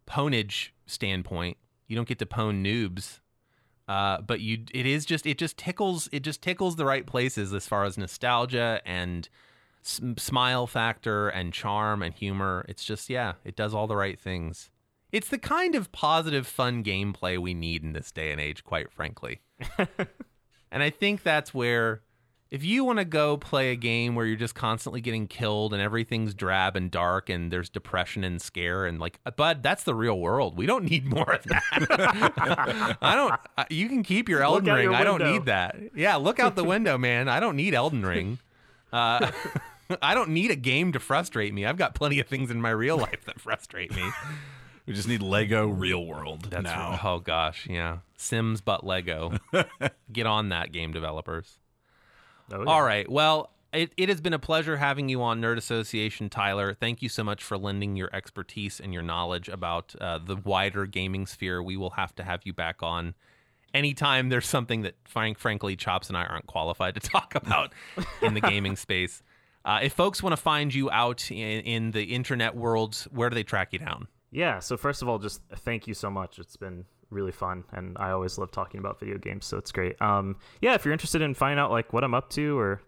[0.08, 1.58] pwnage standpoint.
[1.86, 3.20] You don't get to pwn noobs.
[3.88, 7.52] Uh, but you, it is just, it just tickles, it just tickles the right places
[7.52, 9.28] as far as nostalgia and
[9.84, 12.64] s- smile factor and charm and humor.
[12.68, 14.70] It's just, yeah, it does all the right things.
[15.12, 18.90] It's the kind of positive, fun gameplay we need in this day and age, quite
[18.90, 19.40] frankly.
[19.78, 22.00] and I think that's where,
[22.50, 25.82] if you want to go play a game where you're just constantly getting killed and
[25.82, 30.18] everything's drab and dark and there's depression and scare and like, but that's the real
[30.18, 30.56] world.
[30.56, 32.96] We don't need more of that.
[33.02, 33.70] I don't.
[33.70, 34.84] You can keep your Elden out Ring.
[34.84, 35.76] your I don't need that.
[35.94, 37.28] Yeah, look out the window, man.
[37.28, 38.38] I don't need Elden Ring.
[38.92, 39.30] Uh,
[40.02, 41.66] I don't need a game to frustrate me.
[41.66, 44.10] I've got plenty of things in my real life that frustrate me.
[44.92, 47.00] We just need Lego Real World That's now.
[47.02, 48.00] oh gosh, yeah.
[48.18, 49.38] Sims but Lego.
[50.12, 51.58] Get on that, game developers.
[52.52, 52.64] Oh, yeah.
[52.66, 53.10] All right.
[53.10, 56.74] Well, it, it has been a pleasure having you on Nerd Association, Tyler.
[56.74, 60.84] Thank you so much for lending your expertise and your knowledge about uh, the wider
[60.84, 61.62] gaming sphere.
[61.62, 63.14] We will have to have you back on
[63.72, 67.72] anytime there's something that, frank, frankly, Chops and I aren't qualified to talk about
[68.20, 69.22] in the gaming space.
[69.64, 73.34] Uh, if folks want to find you out in, in the internet world, where do
[73.34, 74.06] they track you down?
[74.32, 76.38] Yeah, so first of all, just thank you so much.
[76.38, 80.00] It's been really fun, and I always love talking about video games, so it's great.
[80.00, 82.80] Um, yeah, if you're interested in finding out like what I'm up to or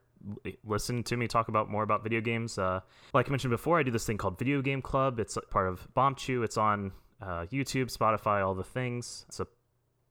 [0.64, 2.80] listen to me talk about more about video games, uh,
[3.12, 5.20] like I mentioned before, I do this thing called Video Game Club.
[5.20, 6.42] It's part of BombChew.
[6.44, 9.26] It's on uh, YouTube, Spotify, all the things.
[9.28, 9.46] It's a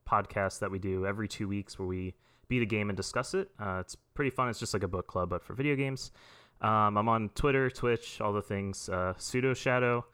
[0.08, 2.14] podcast that we do every two weeks where we
[2.48, 3.50] beat a game and discuss it.
[3.60, 4.50] Uh, it's pretty fun.
[4.50, 6.12] It's just like a book club, but for video games.
[6.62, 8.88] Um, I'm on Twitter, Twitch, all the things.
[8.88, 10.06] Uh, Pseudo Shadow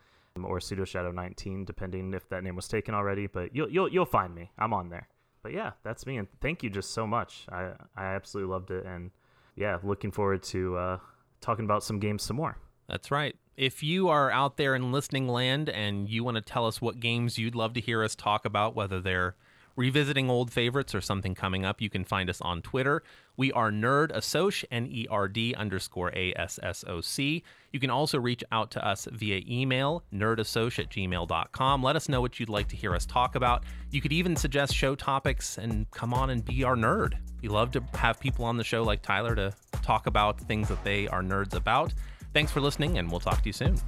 [0.44, 3.28] or Pseudo Shadow 19, depending if that name was taken already.
[3.28, 4.52] But you'll you'll you'll find me.
[4.58, 5.08] I'm on there.
[5.42, 6.18] But yeah, that's me.
[6.18, 7.46] And thank you just so much.
[7.52, 8.86] I I absolutely loved it.
[8.86, 9.12] And
[9.56, 11.00] yeah, looking forward to uh,
[11.42, 12.58] talking about some games some more.
[12.88, 13.36] That's right.
[13.56, 17.00] If you are out there in listening land and you want to tell us what
[17.00, 19.36] games you'd love to hear us talk about, whether they're
[19.80, 23.02] revisiting old favorites or something coming up, you can find us on Twitter.
[23.38, 27.44] We are Nerd Assoc, N E R D underscore A S S O C.
[27.72, 31.82] You can also reach out to us via email, nerdassoc at gmail.com.
[31.82, 33.64] Let us know what you'd like to hear us talk about.
[33.90, 37.14] You could even suggest show topics and come on and be our nerd.
[37.42, 40.84] We love to have people on the show like Tyler to talk about things that
[40.84, 41.94] they are nerds about.
[42.34, 43.80] Thanks for listening, and we'll talk to you soon.